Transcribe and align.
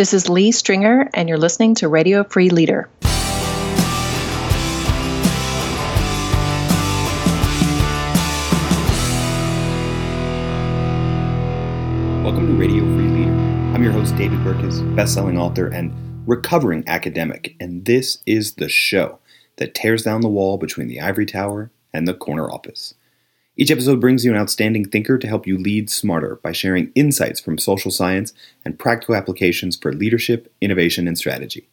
This 0.00 0.14
is 0.14 0.30
Leigh 0.30 0.52
Stringer, 0.52 1.10
and 1.12 1.28
you're 1.28 1.36
listening 1.36 1.74
to 1.74 1.86
Radio 1.86 2.24
Free 2.24 2.48
Leader. 2.48 2.88
Welcome 12.22 12.46
to 12.46 12.54
Radio 12.54 12.82
Free 12.96 13.08
Leader. 13.08 13.30
I'm 13.74 13.82
your 13.82 13.92
host, 13.92 14.16
David 14.16 14.38
Burkus, 14.38 14.80
best-selling 14.96 15.36
author 15.36 15.66
and 15.66 15.92
recovering 16.26 16.82
academic, 16.86 17.54
and 17.60 17.84
this 17.84 18.22
is 18.24 18.54
the 18.54 18.70
show 18.70 19.18
that 19.56 19.74
tears 19.74 20.04
down 20.04 20.22
the 20.22 20.30
wall 20.30 20.56
between 20.56 20.88
the 20.88 21.02
ivory 21.02 21.26
tower 21.26 21.70
and 21.92 22.08
the 22.08 22.14
corner 22.14 22.50
office. 22.50 22.94
Each 23.56 23.70
episode 23.70 24.00
brings 24.00 24.24
you 24.24 24.30
an 24.30 24.38
outstanding 24.38 24.84
thinker 24.84 25.18
to 25.18 25.26
help 25.26 25.46
you 25.46 25.58
lead 25.58 25.90
smarter 25.90 26.36
by 26.36 26.52
sharing 26.52 26.92
insights 26.94 27.40
from 27.40 27.58
social 27.58 27.90
science 27.90 28.32
and 28.64 28.78
practical 28.78 29.14
applications 29.14 29.76
for 29.76 29.92
leadership, 29.92 30.52
innovation, 30.60 31.08
and 31.08 31.18
strategy. 31.18 31.68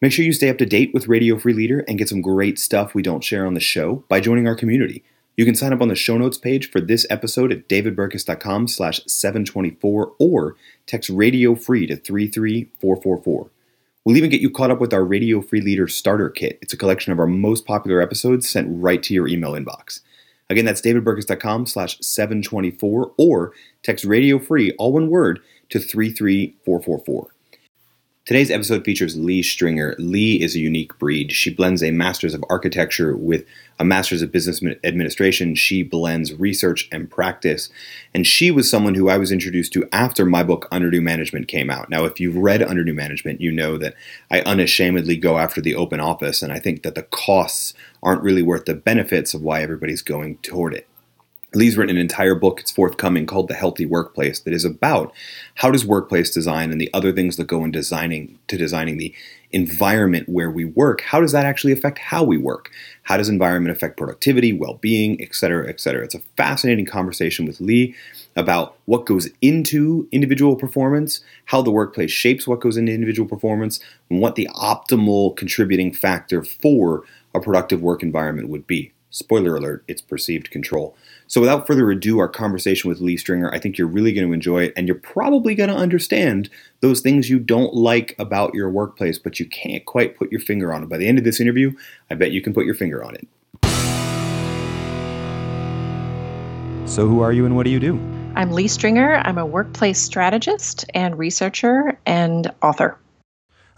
Make 0.00 0.12
sure 0.12 0.24
you 0.24 0.32
stay 0.32 0.48
up 0.48 0.56
to 0.58 0.66
date 0.66 0.94
with 0.94 1.08
Radio 1.08 1.36
Free 1.36 1.52
Leader 1.52 1.80
and 1.86 1.98
get 1.98 2.08
some 2.08 2.22
great 2.22 2.58
stuff 2.58 2.94
we 2.94 3.02
don't 3.02 3.24
share 3.24 3.44
on 3.44 3.54
the 3.54 3.60
show 3.60 4.04
by 4.08 4.20
joining 4.20 4.46
our 4.46 4.54
community. 4.54 5.04
You 5.36 5.44
can 5.44 5.54
sign 5.54 5.72
up 5.72 5.82
on 5.82 5.88
the 5.88 5.94
show 5.94 6.16
notes 6.16 6.38
page 6.38 6.70
for 6.70 6.80
this 6.80 7.06
episode 7.10 7.52
at 7.52 7.68
davidburkus.com 7.68 8.68
slash 8.68 9.00
724 9.06 10.12
or 10.18 10.56
text 10.86 11.10
Radio 11.10 11.54
Free 11.54 11.86
to 11.86 11.96
33444. 11.96 13.50
We'll 14.04 14.16
even 14.16 14.30
get 14.30 14.40
you 14.40 14.50
caught 14.50 14.70
up 14.70 14.80
with 14.80 14.94
our 14.94 15.04
Radio 15.04 15.42
Free 15.42 15.60
Leader 15.60 15.86
Starter 15.86 16.30
Kit. 16.30 16.58
It's 16.62 16.72
a 16.72 16.78
collection 16.78 17.12
of 17.12 17.18
our 17.18 17.26
most 17.26 17.66
popular 17.66 18.00
episodes 18.00 18.48
sent 18.48 18.68
right 18.70 19.02
to 19.02 19.12
your 19.12 19.28
email 19.28 19.52
inbox. 19.52 20.00
Again, 20.50 20.64
that's 20.64 20.82
davidburkus.com 20.82 21.66
slash 21.66 21.98
724 22.00 23.12
or 23.16 23.52
text 23.82 24.04
radio 24.04 24.38
free, 24.38 24.72
all 24.72 24.92
one 24.92 25.08
word, 25.08 25.40
to 25.70 25.78
33444. 25.78 27.34
Today's 28.30 28.52
episode 28.52 28.84
features 28.84 29.16
Leigh 29.16 29.42
Stringer. 29.42 29.96
Leigh 29.98 30.40
is 30.40 30.54
a 30.54 30.60
unique 30.60 30.96
breed. 31.00 31.32
She 31.32 31.52
blends 31.52 31.82
a 31.82 31.90
master's 31.90 32.32
of 32.32 32.44
architecture 32.48 33.16
with 33.16 33.44
a 33.80 33.84
master's 33.84 34.22
of 34.22 34.30
business 34.30 34.62
administration. 34.84 35.56
She 35.56 35.82
blends 35.82 36.32
research 36.34 36.88
and 36.92 37.10
practice. 37.10 37.70
And 38.14 38.24
she 38.24 38.52
was 38.52 38.70
someone 38.70 38.94
who 38.94 39.08
I 39.08 39.18
was 39.18 39.32
introduced 39.32 39.72
to 39.72 39.88
after 39.92 40.24
my 40.24 40.44
book, 40.44 40.68
Under 40.70 40.92
New 40.92 41.00
Management, 41.00 41.48
came 41.48 41.70
out. 41.70 41.90
Now, 41.90 42.04
if 42.04 42.20
you've 42.20 42.36
read 42.36 42.62
Under 42.62 42.84
New 42.84 42.94
Management, 42.94 43.40
you 43.40 43.50
know 43.50 43.76
that 43.78 43.94
I 44.30 44.42
unashamedly 44.42 45.16
go 45.16 45.36
after 45.36 45.60
the 45.60 45.74
open 45.74 45.98
office. 45.98 46.40
And 46.40 46.52
I 46.52 46.60
think 46.60 46.84
that 46.84 46.94
the 46.94 47.02
costs 47.02 47.74
aren't 48.00 48.22
really 48.22 48.42
worth 48.42 48.66
the 48.66 48.74
benefits 48.74 49.34
of 49.34 49.42
why 49.42 49.60
everybody's 49.60 50.02
going 50.02 50.36
toward 50.36 50.72
it. 50.72 50.86
Leigh's 51.52 51.76
written 51.76 51.96
an 51.96 52.00
entire 52.00 52.36
book, 52.36 52.60
it's 52.60 52.70
forthcoming, 52.70 53.26
called 53.26 53.48
The 53.48 53.54
Healthy 53.54 53.86
Workplace, 53.86 54.40
that 54.40 54.54
is 54.54 54.64
about 54.64 55.12
how 55.56 55.70
does 55.70 55.84
workplace 55.84 56.30
design 56.30 56.70
and 56.70 56.80
the 56.80 56.90
other 56.94 57.12
things 57.12 57.36
that 57.36 57.48
go 57.48 57.64
in 57.64 57.72
designing 57.72 58.38
to 58.46 58.56
designing 58.56 58.98
the 58.98 59.12
environment 59.50 60.28
where 60.28 60.50
we 60.50 60.64
work, 60.64 61.00
how 61.00 61.20
does 61.20 61.32
that 61.32 61.44
actually 61.44 61.72
affect 61.72 61.98
how 61.98 62.22
we 62.22 62.38
work? 62.38 62.70
How 63.02 63.16
does 63.16 63.28
environment 63.28 63.76
affect 63.76 63.96
productivity, 63.96 64.52
well-being, 64.52 65.20
et 65.20 65.34
cetera, 65.34 65.68
et 65.68 65.80
cetera? 65.80 66.04
It's 66.04 66.14
a 66.14 66.22
fascinating 66.36 66.86
conversation 66.86 67.46
with 67.46 67.60
Leigh 67.60 67.96
about 68.36 68.76
what 68.84 69.06
goes 69.06 69.28
into 69.40 70.08
individual 70.12 70.54
performance, 70.54 71.20
how 71.46 71.62
the 71.62 71.72
workplace 71.72 72.12
shapes 72.12 72.46
what 72.46 72.60
goes 72.60 72.76
into 72.76 72.92
individual 72.92 73.28
performance, 73.28 73.80
and 74.08 74.20
what 74.20 74.36
the 74.36 74.48
optimal 74.54 75.36
contributing 75.36 75.92
factor 75.92 76.44
for 76.44 77.02
a 77.34 77.40
productive 77.40 77.82
work 77.82 78.04
environment 78.04 78.48
would 78.48 78.68
be. 78.68 78.92
Spoiler 79.10 79.56
alert, 79.56 79.82
it's 79.88 80.00
perceived 80.00 80.52
control. 80.52 80.96
So, 81.30 81.40
without 81.40 81.64
further 81.64 81.88
ado, 81.92 82.18
our 82.18 82.28
conversation 82.28 82.90
with 82.90 82.98
Leigh 82.98 83.16
Stringer, 83.16 83.54
I 83.54 83.60
think 83.60 83.78
you're 83.78 83.86
really 83.86 84.12
going 84.12 84.26
to 84.26 84.32
enjoy 84.32 84.64
it, 84.64 84.72
and 84.76 84.88
you're 84.88 84.96
probably 84.96 85.54
going 85.54 85.70
to 85.70 85.76
understand 85.76 86.50
those 86.80 87.02
things 87.02 87.30
you 87.30 87.38
don't 87.38 87.72
like 87.72 88.16
about 88.18 88.52
your 88.52 88.68
workplace, 88.68 89.16
but 89.16 89.38
you 89.38 89.46
can't 89.46 89.84
quite 89.84 90.16
put 90.16 90.32
your 90.32 90.40
finger 90.40 90.74
on 90.74 90.82
it. 90.82 90.88
By 90.88 90.98
the 90.98 91.06
end 91.06 91.18
of 91.18 91.24
this 91.24 91.38
interview, 91.38 91.70
I 92.10 92.16
bet 92.16 92.32
you 92.32 92.42
can 92.42 92.52
put 92.52 92.66
your 92.66 92.74
finger 92.74 93.04
on 93.04 93.14
it. 93.14 93.28
So, 96.90 97.06
who 97.06 97.20
are 97.20 97.32
you 97.32 97.46
and 97.46 97.54
what 97.54 97.62
do 97.62 97.70
you 97.70 97.78
do? 97.78 97.94
I'm 98.34 98.50
Leigh 98.50 98.66
Stringer. 98.66 99.18
I'm 99.24 99.38
a 99.38 99.46
workplace 99.46 100.00
strategist 100.00 100.84
and 100.94 101.16
researcher 101.16 101.96
and 102.06 102.52
author. 102.60 102.98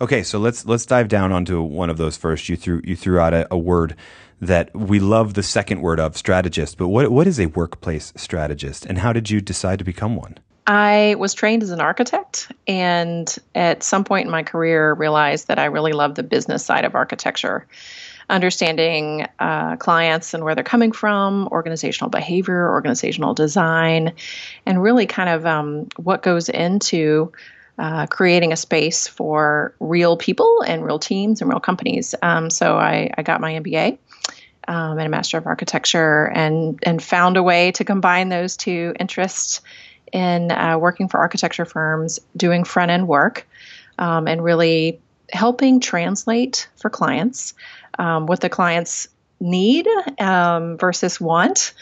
Okay, 0.00 0.22
so 0.22 0.38
let's 0.38 0.64
let's 0.64 0.86
dive 0.86 1.08
down 1.08 1.32
onto 1.32 1.60
one 1.60 1.90
of 1.90 1.98
those 1.98 2.16
first. 2.16 2.48
You 2.48 2.56
threw 2.56 2.80
you 2.82 2.96
threw 2.96 3.18
out 3.18 3.34
a, 3.34 3.46
a 3.50 3.58
word 3.58 3.94
that 4.42 4.74
we 4.74 4.98
love 4.98 5.34
the 5.34 5.42
second 5.42 5.80
word 5.80 6.00
of 6.00 6.16
strategist, 6.16 6.76
but 6.76 6.88
what, 6.88 7.10
what 7.12 7.28
is 7.28 7.38
a 7.38 7.46
workplace 7.46 8.12
strategist 8.16 8.84
and 8.84 8.98
how 8.98 9.12
did 9.12 9.30
you 9.30 9.40
decide 9.40 9.78
to 9.78 9.84
become 9.84 10.16
one? 10.16 10.36
I 10.66 11.14
was 11.18 11.32
trained 11.32 11.62
as 11.62 11.70
an 11.70 11.80
architect 11.80 12.50
and 12.66 13.34
at 13.54 13.84
some 13.84 14.02
point 14.04 14.26
in 14.26 14.32
my 14.32 14.42
career 14.42 14.94
realized 14.94 15.46
that 15.46 15.60
I 15.60 15.66
really 15.66 15.92
love 15.92 16.16
the 16.16 16.24
business 16.24 16.64
side 16.64 16.84
of 16.84 16.96
architecture. 16.96 17.66
Understanding 18.30 19.28
uh, 19.38 19.76
clients 19.76 20.34
and 20.34 20.42
where 20.42 20.54
they're 20.56 20.64
coming 20.64 20.90
from, 20.90 21.48
organizational 21.48 22.10
behavior, 22.10 22.68
organizational 22.68 23.34
design, 23.34 24.12
and 24.66 24.82
really 24.82 25.06
kind 25.06 25.28
of 25.28 25.46
um, 25.46 25.88
what 25.96 26.22
goes 26.22 26.48
into 26.48 27.32
uh, 27.78 28.06
creating 28.06 28.52
a 28.52 28.56
space 28.56 29.06
for 29.06 29.74
real 29.80 30.16
people 30.16 30.62
and 30.66 30.84
real 30.84 30.98
teams 30.98 31.40
and 31.40 31.50
real 31.50 31.60
companies. 31.60 32.14
Um, 32.22 32.50
so 32.50 32.76
I, 32.76 33.10
I, 33.16 33.22
got 33.22 33.40
my 33.40 33.54
MBA 33.54 33.98
um, 34.68 34.98
and 34.98 35.06
a 35.06 35.08
Master 35.08 35.38
of 35.38 35.46
Architecture, 35.46 36.30
and 36.34 36.78
and 36.82 37.02
found 37.02 37.36
a 37.36 37.42
way 37.42 37.72
to 37.72 37.84
combine 37.84 38.28
those 38.28 38.56
two 38.56 38.94
interests 38.98 39.60
in 40.12 40.50
uh, 40.50 40.78
working 40.78 41.08
for 41.08 41.18
architecture 41.18 41.64
firms, 41.64 42.20
doing 42.36 42.64
front 42.64 42.90
end 42.90 43.08
work, 43.08 43.46
um, 43.98 44.28
and 44.28 44.44
really 44.44 45.00
helping 45.32 45.80
translate 45.80 46.68
for 46.76 46.90
clients 46.90 47.54
um, 47.98 48.26
what 48.26 48.40
the 48.40 48.48
clients 48.48 49.08
need 49.40 49.86
um, 50.18 50.76
versus 50.78 51.20
want, 51.20 51.72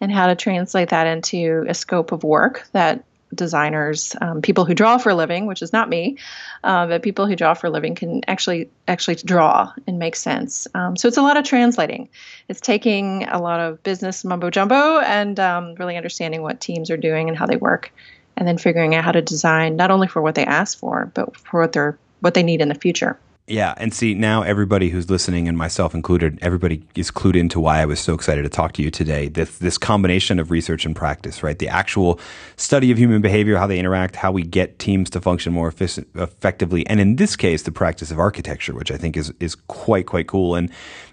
and 0.00 0.10
how 0.10 0.28
to 0.28 0.34
translate 0.34 0.90
that 0.90 1.06
into 1.06 1.64
a 1.68 1.74
scope 1.74 2.12
of 2.12 2.24
work 2.24 2.66
that 2.72 3.04
designers, 3.34 4.16
um, 4.20 4.42
people 4.42 4.64
who 4.64 4.74
draw 4.74 4.98
for 4.98 5.10
a 5.10 5.14
living, 5.14 5.46
which 5.46 5.62
is 5.62 5.72
not 5.72 5.88
me, 5.88 6.16
uh, 6.64 6.86
but 6.86 7.02
people 7.02 7.26
who 7.26 7.36
draw 7.36 7.54
for 7.54 7.68
a 7.68 7.70
living 7.70 7.94
can 7.94 8.22
actually 8.28 8.70
actually 8.88 9.16
draw 9.16 9.72
and 9.86 9.98
make 9.98 10.16
sense. 10.16 10.66
Um, 10.74 10.96
so 10.96 11.08
it's 11.08 11.16
a 11.16 11.22
lot 11.22 11.36
of 11.36 11.44
translating. 11.44 12.08
It's 12.48 12.60
taking 12.60 13.24
a 13.28 13.40
lot 13.40 13.60
of 13.60 13.82
business 13.82 14.24
mumbo 14.24 14.50
jumbo 14.50 14.98
and 14.98 15.38
um, 15.38 15.74
really 15.76 15.96
understanding 15.96 16.42
what 16.42 16.60
teams 16.60 16.90
are 16.90 16.96
doing 16.96 17.28
and 17.28 17.38
how 17.38 17.46
they 17.46 17.56
work, 17.56 17.92
and 18.36 18.46
then 18.46 18.58
figuring 18.58 18.94
out 18.94 19.04
how 19.04 19.12
to 19.12 19.22
design 19.22 19.76
not 19.76 19.90
only 19.90 20.08
for 20.08 20.20
what 20.22 20.34
they 20.34 20.44
ask 20.44 20.78
for, 20.78 21.10
but 21.14 21.36
for 21.36 21.60
what 21.60 21.72
they're 21.72 21.98
what 22.20 22.34
they 22.34 22.42
need 22.42 22.60
in 22.60 22.68
the 22.68 22.74
future. 22.74 23.18
Yeah, 23.50 23.74
and 23.78 23.92
see 23.92 24.14
now 24.14 24.42
everybody 24.42 24.90
who's 24.90 25.10
listening, 25.10 25.48
and 25.48 25.58
myself 25.58 25.92
included, 25.92 26.38
everybody 26.40 26.86
is 26.94 27.10
clued 27.10 27.34
into 27.34 27.58
why 27.58 27.80
I 27.80 27.84
was 27.84 27.98
so 27.98 28.14
excited 28.14 28.42
to 28.42 28.48
talk 28.48 28.74
to 28.74 28.82
you 28.82 28.92
today. 28.92 29.26
This 29.26 29.58
this 29.58 29.76
combination 29.76 30.38
of 30.38 30.52
research 30.52 30.86
and 30.86 30.94
practice, 30.94 31.42
right? 31.42 31.58
The 31.58 31.66
actual 31.66 32.20
study 32.56 32.92
of 32.92 32.98
human 32.98 33.20
behavior, 33.20 33.56
how 33.56 33.66
they 33.66 33.80
interact, 33.80 34.14
how 34.14 34.30
we 34.30 34.44
get 34.44 34.78
teams 34.78 35.10
to 35.10 35.20
function 35.20 35.52
more 35.52 35.66
efficient, 35.66 36.06
effectively, 36.14 36.86
and 36.86 37.00
in 37.00 37.16
this 37.16 37.34
case, 37.34 37.64
the 37.64 37.72
practice 37.72 38.12
of 38.12 38.20
architecture, 38.20 38.72
which 38.72 38.92
I 38.92 38.96
think 38.96 39.16
is 39.16 39.34
is 39.40 39.56
quite 39.66 40.06
quite 40.06 40.28
cool. 40.28 40.54
And 40.54 40.70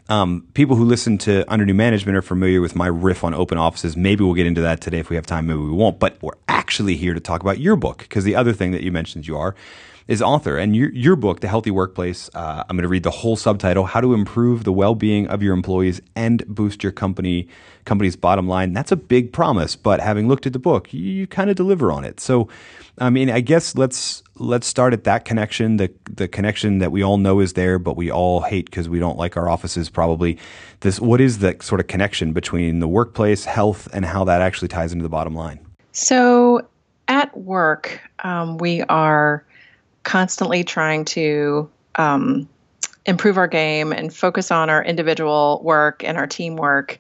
um, 0.08 0.46
people 0.54 0.76
who 0.76 0.86
listen 0.86 1.18
to 1.20 1.44
Under 1.52 1.66
New 1.66 1.74
Management 1.74 2.16
are 2.20 2.22
familiar 2.22 2.62
with 2.62 2.76
my 2.76 2.88
riff 2.88 3.24
on 3.24 3.34
open 3.34 3.58
offices. 3.58 3.98
Maybe 3.98 4.24
we'll 4.24 4.36
get 4.36 4.46
into 4.46 4.62
that 4.62 4.80
today 4.80 5.00
if 5.00 5.10
we 5.10 5.16
have 5.16 5.26
time. 5.26 5.48
Maybe 5.48 5.60
we 5.60 5.72
won't. 5.72 5.98
But 5.98 6.22
we're 6.22 6.38
actually 6.48 6.98
here 6.98 7.16
to 7.16 7.20
talk 7.20 7.42
about 7.42 7.60
your 7.60 7.76
book 7.76 7.98
because 7.98 8.26
the 8.26 8.36
other 8.36 8.54
thing 8.54 8.74
that 8.74 8.84
you 8.84 8.92
mentioned 8.92 9.28
you 9.28 9.36
are 9.38 9.56
is 10.08 10.22
author. 10.22 10.58
And 10.58 10.76
your, 10.76 10.92
your 10.92 11.16
book, 11.16 11.42
The 11.42 11.48
Healthy 11.48 11.72
Workplace, 11.72 12.30
uh, 12.34 12.64
I'm 12.68 12.78
going 12.78 12.84
to 12.84 12.90
read 12.90 13.04
the 13.04 13.12
whole 13.12 13.36
subtitle 13.36 13.86
How 13.86 14.02
to 14.02 14.14
Improve 14.14 14.64
the 14.64 14.72
Well 14.72 14.96
Being 14.96 15.28
of 15.28 15.44
Your 15.44 15.54
Employees 15.54 16.02
and 16.16 16.46
Boost 16.48 16.84
Your 16.84 16.92
Company 16.92 17.48
Company's 17.86 18.16
Bottom 18.16 18.48
Line. 18.48 18.74
That's 18.74 18.92
a 18.92 18.98
big 18.98 19.32
promise, 19.32 19.76
but 19.76 20.02
having 20.02 20.28
looked 20.28 20.46
at 20.46 20.54
the 20.54 20.60
book, 20.60 20.94
you, 20.94 21.02
you 21.02 21.28
kind 21.28 21.50
of 21.50 21.56
deliver 21.56 21.92
on 21.92 22.04
it. 22.04 22.20
So, 22.20 22.50
I 22.98 23.10
mean, 23.10 23.30
I 23.30 23.40
guess 23.40 23.76
let's 23.76 24.24
let's 24.36 24.68
start 24.68 24.92
at 24.92 25.06
that 25.06 25.24
connection, 25.24 25.78
the 25.78 25.92
the 26.04 26.28
connection 26.28 26.80
that 26.80 26.92
we 26.92 27.02
all 27.02 27.18
know 27.18 27.40
is 27.40 27.54
there, 27.54 27.80
but 27.80 27.96
we 27.96 28.12
all 28.12 28.42
hate 28.42 28.66
because 28.66 28.90
we 28.90 29.00
don't 29.00 29.18
like 29.18 29.38
our 29.38 29.48
offices. 29.48 29.90
Probably, 29.90 30.38
this 30.82 31.00
what 31.00 31.22
is 31.22 31.40
the 31.40 31.56
sort 31.62 31.80
of 31.80 31.88
connection 31.88 32.34
between 32.34 32.80
the 32.80 32.88
workplace, 32.90 33.46
health, 33.46 33.88
and 33.94 34.04
how 34.04 34.26
that 34.26 34.42
actually 34.42 34.68
ties 34.68 34.92
into 34.92 35.04
the 35.04 35.10
bottom 35.10 35.34
line? 35.34 35.60
So, 35.94 36.68
at 37.08 37.36
work, 37.38 38.02
um, 38.20 38.58
we 38.58 38.82
are 38.84 39.46
constantly 40.08 40.64
trying 40.64 41.04
to 41.04 41.70
um, 41.96 42.48
improve 43.06 43.38
our 43.38 43.48
game 43.48 43.92
and 43.92 44.14
focus 44.14 44.52
on 44.52 44.70
our 44.70 44.82
individual 44.82 45.60
work 45.66 46.02
and 46.02 46.18
our 46.18 46.26
teamwork. 46.26 46.98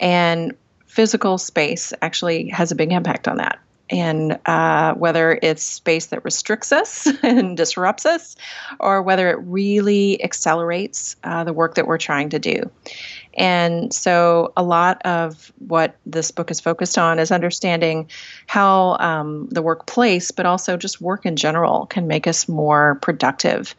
And 0.00 0.56
physical 0.86 1.38
space 1.38 1.92
actually 2.02 2.48
has 2.48 2.72
a 2.72 2.74
big 2.74 2.90
impact 2.90 3.28
on 3.28 3.36
that. 3.36 3.60
And 3.90 4.38
uh, 4.46 4.94
whether 4.94 5.38
it's 5.42 5.62
space 5.62 6.06
that 6.06 6.24
restricts 6.24 6.72
us 6.72 7.08
and 7.22 7.56
disrupts 7.56 8.06
us, 8.06 8.36
or 8.78 9.02
whether 9.02 9.30
it 9.30 9.38
really 9.40 10.22
accelerates 10.22 11.16
uh, 11.24 11.44
the 11.44 11.52
work 11.52 11.74
that 11.74 11.86
we're 11.86 11.98
trying 11.98 12.30
to 12.30 12.38
do. 12.38 12.70
And 13.34 13.92
so, 13.92 14.52
a 14.56 14.62
lot 14.62 15.02
of 15.04 15.52
what 15.58 15.96
this 16.04 16.30
book 16.30 16.50
is 16.50 16.60
focused 16.60 16.98
on 16.98 17.18
is 17.18 17.30
understanding 17.30 18.10
how 18.46 18.96
um, 18.98 19.48
the 19.50 19.62
workplace, 19.62 20.30
but 20.30 20.46
also 20.46 20.76
just 20.76 21.00
work 21.00 21.26
in 21.26 21.36
general, 21.36 21.86
can 21.86 22.06
make 22.06 22.26
us 22.26 22.48
more 22.48 22.96
productive 23.02 23.74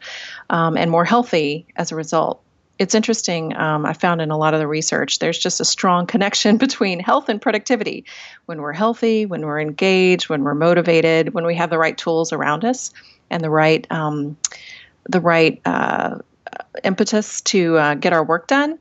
um, 0.48 0.76
and 0.76 0.90
more 0.90 1.04
healthy 1.04 1.66
as 1.76 1.92
a 1.92 1.96
result. 1.96 2.42
It's 2.78 2.94
interesting, 2.94 3.54
um, 3.56 3.86
I 3.86 3.92
found 3.92 4.20
in 4.20 4.30
a 4.30 4.36
lot 4.36 4.54
of 4.54 4.60
the 4.60 4.66
research, 4.66 5.18
there's 5.18 5.38
just 5.38 5.60
a 5.60 5.64
strong 5.64 6.06
connection 6.06 6.56
between 6.66 7.00
health 7.00 7.28
and 7.28 7.40
productivity. 7.40 8.04
When 8.46 8.60
we're 8.60 8.72
healthy, 8.72 9.26
when 9.26 9.42
we're 9.42 9.60
engaged, 9.60 10.28
when 10.28 10.42
we're 10.42 10.54
motivated, 10.54 11.34
when 11.34 11.46
we 11.46 11.54
have 11.56 11.70
the 11.70 11.78
right 11.78 11.96
tools 11.96 12.32
around 12.32 12.64
us 12.64 12.92
and 13.30 13.42
the 13.42 13.50
right, 13.50 13.86
um, 13.90 14.36
the 15.08 15.20
right 15.20 15.60
uh, 15.64 16.18
impetus 16.82 17.40
to 17.42 17.76
uh, 17.76 17.94
get 17.94 18.12
our 18.12 18.24
work 18.24 18.46
done, 18.46 18.78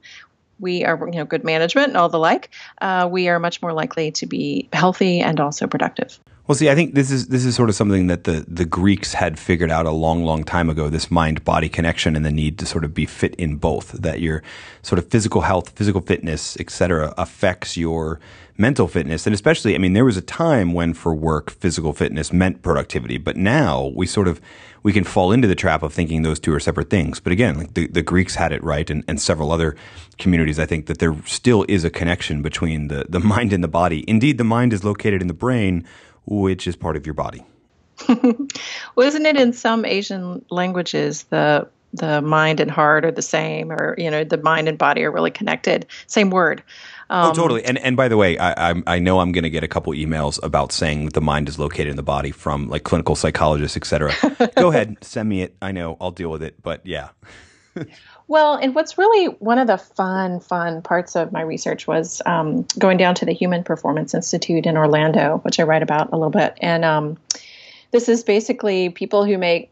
we 0.59 0.85
are, 0.85 0.97
you 1.07 1.17
know, 1.17 1.25
good 1.25 1.43
management 1.43 1.89
and 1.89 1.97
all 1.97 2.09
the 2.09 2.19
like, 2.19 2.49
uh, 2.81 3.09
we 3.11 3.27
are 3.27 3.39
much 3.39 3.61
more 3.61 3.73
likely 3.73 4.11
to 4.11 4.25
be 4.25 4.69
healthy 4.71 5.19
and 5.19 5.39
also 5.39 5.67
productive. 5.67 6.19
Well, 6.51 6.57
see, 6.57 6.69
I 6.69 6.75
think 6.75 6.95
this 6.95 7.11
is 7.11 7.27
this 7.27 7.45
is 7.45 7.55
sort 7.55 7.69
of 7.69 7.75
something 7.75 8.07
that 8.07 8.25
the 8.25 8.43
the 8.45 8.65
Greeks 8.65 9.13
had 9.13 9.39
figured 9.39 9.71
out 9.71 9.85
a 9.85 9.91
long, 9.91 10.25
long 10.25 10.43
time 10.43 10.69
ago. 10.69 10.89
This 10.89 11.09
mind 11.09 11.45
body 11.45 11.69
connection 11.69 12.13
and 12.13 12.25
the 12.25 12.29
need 12.29 12.59
to 12.59 12.65
sort 12.65 12.83
of 12.83 12.93
be 12.93 13.05
fit 13.05 13.35
in 13.35 13.55
both. 13.55 13.93
That 13.93 14.19
your 14.19 14.43
sort 14.81 14.99
of 14.99 15.07
physical 15.07 15.43
health, 15.43 15.69
physical 15.69 16.01
fitness, 16.01 16.57
etc., 16.59 17.13
affects 17.17 17.77
your 17.77 18.19
mental 18.57 18.89
fitness. 18.89 19.25
And 19.25 19.33
especially, 19.33 19.75
I 19.75 19.77
mean, 19.77 19.93
there 19.93 20.03
was 20.03 20.17
a 20.17 20.21
time 20.21 20.73
when 20.73 20.93
for 20.93 21.15
work, 21.15 21.51
physical 21.51 21.93
fitness 21.93 22.33
meant 22.33 22.61
productivity, 22.61 23.17
but 23.17 23.37
now 23.37 23.93
we 23.95 24.05
sort 24.05 24.27
of 24.27 24.41
we 24.83 24.91
can 24.91 25.05
fall 25.05 25.31
into 25.31 25.47
the 25.47 25.55
trap 25.55 25.83
of 25.83 25.93
thinking 25.93 26.23
those 26.23 26.39
two 26.39 26.53
are 26.53 26.59
separate 26.59 26.89
things. 26.89 27.21
But 27.21 27.31
again, 27.31 27.57
like 27.59 27.75
the, 27.75 27.87
the 27.87 28.01
Greeks 28.01 28.35
had 28.35 28.51
it 28.51 28.61
right, 28.61 28.89
and, 28.89 29.05
and 29.07 29.21
several 29.21 29.53
other 29.53 29.77
communities, 30.17 30.59
I 30.59 30.65
think 30.65 30.87
that 30.87 30.99
there 30.99 31.15
still 31.25 31.65
is 31.69 31.85
a 31.85 31.89
connection 31.89 32.41
between 32.41 32.89
the, 32.89 33.05
the 33.07 33.19
mind 33.33 33.53
and 33.53 33.63
the 33.63 33.69
body. 33.69 34.03
Indeed, 34.05 34.37
the 34.37 34.43
mind 34.43 34.73
is 34.73 34.83
located 34.83 35.21
in 35.21 35.29
the 35.29 35.33
brain, 35.33 35.87
which 36.25 36.67
is 36.67 36.75
part 36.75 36.95
of 36.95 37.05
your 37.05 37.13
body. 37.13 37.45
well, 38.07 39.07
isn't 39.07 39.25
it 39.25 39.37
in 39.37 39.53
some 39.53 39.85
Asian 39.85 40.43
languages 40.49 41.23
the 41.23 41.67
the 41.93 42.21
mind 42.21 42.61
and 42.61 42.71
heart 42.71 43.03
are 43.03 43.11
the 43.11 43.21
same, 43.21 43.71
or 43.71 43.95
you 43.97 44.09
know, 44.09 44.23
the 44.23 44.37
mind 44.37 44.69
and 44.69 44.77
body 44.77 45.03
are 45.03 45.11
really 45.11 45.31
connected? 45.31 45.85
Same 46.07 46.29
word. 46.29 46.63
Oh, 47.09 47.19
um, 47.19 47.29
oh, 47.29 47.33
totally. 47.33 47.63
And 47.65 47.77
and 47.79 47.97
by 47.97 48.07
the 48.07 48.17
way, 48.17 48.37
I 48.37 48.71
I, 48.71 48.83
I 48.87 48.99
know 48.99 49.19
I'm 49.19 49.31
going 49.31 49.43
to 49.43 49.49
get 49.49 49.63
a 49.63 49.67
couple 49.67 49.93
emails 49.93 50.41
about 50.41 50.71
saying 50.71 51.09
the 51.09 51.21
mind 51.21 51.49
is 51.49 51.59
located 51.59 51.87
in 51.87 51.97
the 51.97 52.03
body 52.03 52.31
from 52.31 52.69
like 52.69 52.83
clinical 52.83 53.15
psychologists, 53.15 53.77
et 53.77 53.85
cetera. 53.85 54.13
Go 54.55 54.69
ahead, 54.69 54.97
send 55.01 55.29
me 55.29 55.41
it. 55.41 55.55
I 55.61 55.71
know 55.71 55.97
I'll 55.99 56.11
deal 56.11 56.31
with 56.31 56.43
it. 56.43 56.61
But 56.61 56.85
yeah. 56.85 57.09
well, 58.31 58.55
and 58.55 58.73
what's 58.73 58.97
really 58.97 59.25
one 59.25 59.59
of 59.59 59.67
the 59.67 59.77
fun, 59.77 60.39
fun 60.39 60.81
parts 60.81 61.17
of 61.17 61.33
my 61.33 61.41
research 61.41 61.85
was 61.85 62.21
um, 62.25 62.65
going 62.79 62.97
down 62.97 63.13
to 63.15 63.25
the 63.25 63.33
Human 63.33 63.61
Performance 63.61 64.13
Institute 64.13 64.65
in 64.65 64.77
Orlando, 64.77 65.39
which 65.39 65.59
I 65.59 65.63
write 65.63 65.83
about 65.83 66.13
a 66.13 66.15
little 66.15 66.29
bit. 66.29 66.57
And 66.61 66.85
um, 66.85 67.17
this 67.91 68.07
is 68.07 68.23
basically 68.23 68.89
people 68.89 69.25
who 69.25 69.37
make 69.37 69.69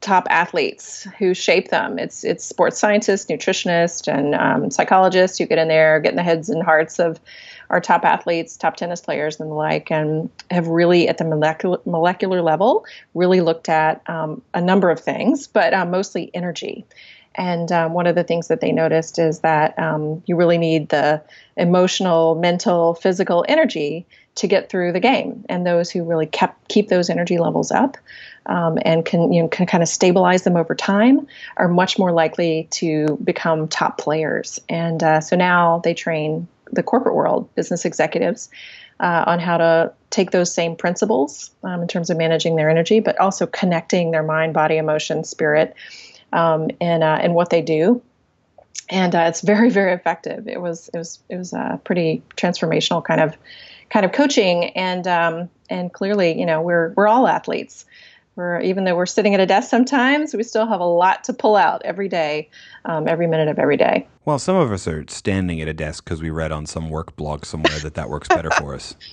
top 0.00 0.26
athletes 0.28 1.06
who 1.18 1.34
shape 1.34 1.68
them. 1.68 2.00
It's 2.00 2.24
it's 2.24 2.44
sports 2.44 2.78
scientists, 2.78 3.26
nutritionists, 3.26 4.12
and 4.12 4.34
um, 4.34 4.70
psychologists 4.72 5.38
who 5.38 5.46
get 5.46 5.58
in 5.58 5.68
there, 5.68 6.00
get 6.00 6.10
in 6.10 6.16
the 6.16 6.24
heads 6.24 6.48
and 6.48 6.64
hearts 6.64 6.98
of 6.98 7.20
our 7.68 7.80
top 7.80 8.04
athletes, 8.04 8.56
top 8.56 8.74
tennis 8.74 9.00
players, 9.00 9.38
and 9.38 9.50
the 9.50 9.54
like, 9.54 9.88
and 9.92 10.28
have 10.50 10.66
really 10.66 11.08
at 11.08 11.18
the 11.18 11.24
molecular 11.24 11.78
molecular 11.86 12.42
level 12.42 12.84
really 13.14 13.40
looked 13.40 13.68
at 13.68 14.02
um, 14.08 14.42
a 14.52 14.60
number 14.60 14.90
of 14.90 14.98
things, 14.98 15.46
but 15.46 15.72
um, 15.72 15.92
mostly 15.92 16.28
energy. 16.34 16.84
And 17.36 17.70
um, 17.70 17.92
one 17.92 18.06
of 18.06 18.14
the 18.14 18.24
things 18.24 18.48
that 18.48 18.60
they 18.60 18.72
noticed 18.72 19.18
is 19.18 19.40
that 19.40 19.78
um, 19.78 20.22
you 20.26 20.36
really 20.36 20.58
need 20.58 20.88
the 20.88 21.22
emotional, 21.56 22.34
mental, 22.34 22.94
physical 22.94 23.44
energy 23.48 24.06
to 24.36 24.46
get 24.46 24.68
through 24.68 24.92
the 24.92 25.00
game. 25.00 25.44
And 25.48 25.66
those 25.66 25.90
who 25.90 26.04
really 26.04 26.26
kept 26.26 26.68
keep 26.68 26.88
those 26.88 27.10
energy 27.10 27.38
levels 27.38 27.70
up 27.70 27.96
um, 28.46 28.78
and 28.84 29.04
can 29.04 29.32
you 29.32 29.42
know 29.42 29.48
can 29.48 29.66
kind 29.66 29.82
of 29.82 29.88
stabilize 29.88 30.42
them 30.42 30.56
over 30.56 30.74
time 30.74 31.26
are 31.56 31.68
much 31.68 31.98
more 31.98 32.12
likely 32.12 32.68
to 32.72 33.18
become 33.22 33.68
top 33.68 33.98
players. 33.98 34.58
And 34.68 35.02
uh, 35.02 35.20
so 35.20 35.36
now 35.36 35.80
they 35.84 35.94
train 35.94 36.48
the 36.72 36.82
corporate 36.82 37.14
world, 37.14 37.52
business 37.54 37.84
executives, 37.84 38.48
uh, 39.00 39.24
on 39.26 39.40
how 39.40 39.56
to 39.56 39.92
take 40.10 40.30
those 40.30 40.52
same 40.52 40.76
principles 40.76 41.50
um, 41.62 41.82
in 41.82 41.88
terms 41.88 42.10
of 42.10 42.16
managing 42.16 42.56
their 42.56 42.70
energy, 42.70 43.00
but 43.00 43.18
also 43.18 43.46
connecting 43.46 44.10
their 44.10 44.22
mind, 44.22 44.54
body, 44.54 44.76
emotion, 44.76 45.24
spirit, 45.24 45.74
um, 46.32 46.70
and 46.80 47.02
uh, 47.02 47.18
and 47.20 47.34
what 47.34 47.50
they 47.50 47.62
do. 47.62 48.02
And 48.88 49.14
uh, 49.14 49.24
it's 49.28 49.40
very, 49.40 49.70
very 49.80 49.92
effective. 49.92 50.48
It 50.48 50.60
was 50.60 50.88
it 50.92 50.98
was 50.98 51.18
it 51.28 51.36
was 51.36 51.52
a 51.52 51.80
pretty 51.84 52.22
transformational 52.36 53.04
kind 53.04 53.20
of 53.20 53.36
kind 53.90 54.04
of 54.04 54.12
coaching, 54.12 54.70
and 54.70 55.06
um, 55.06 55.50
and 55.68 55.92
clearly, 55.92 56.38
you 56.38 56.46
know, 56.46 56.60
we're 56.62 56.92
we're 56.96 57.08
all 57.08 57.26
athletes 57.26 57.84
we're 58.36 58.60
even 58.60 58.84
though 58.84 58.96
we're 58.96 59.06
sitting 59.06 59.34
at 59.34 59.40
a 59.40 59.46
desk 59.46 59.68
sometimes, 59.68 60.34
we 60.34 60.42
still 60.42 60.66
have 60.66 60.80
a 60.80 60.86
lot 60.86 61.24
to 61.24 61.32
pull 61.32 61.56
out 61.56 61.82
every 61.84 62.08
day, 62.08 62.48
um, 62.84 63.08
every 63.08 63.26
minute 63.26 63.48
of 63.48 63.58
every 63.58 63.76
day. 63.76 64.06
Well, 64.24 64.38
some 64.38 64.56
of 64.56 64.72
us 64.72 64.86
are 64.86 65.04
standing 65.08 65.60
at 65.60 65.68
a 65.68 65.74
desk 65.74 66.04
because 66.04 66.22
we 66.22 66.30
read 66.30 66.52
on 66.52 66.66
some 66.66 66.90
work 66.90 67.16
blog 67.16 67.44
somewhere 67.44 67.78
that 67.80 67.94
that 67.94 68.08
works 68.08 68.28
better 68.28 68.50
for 68.50 68.74
us. 68.74 68.94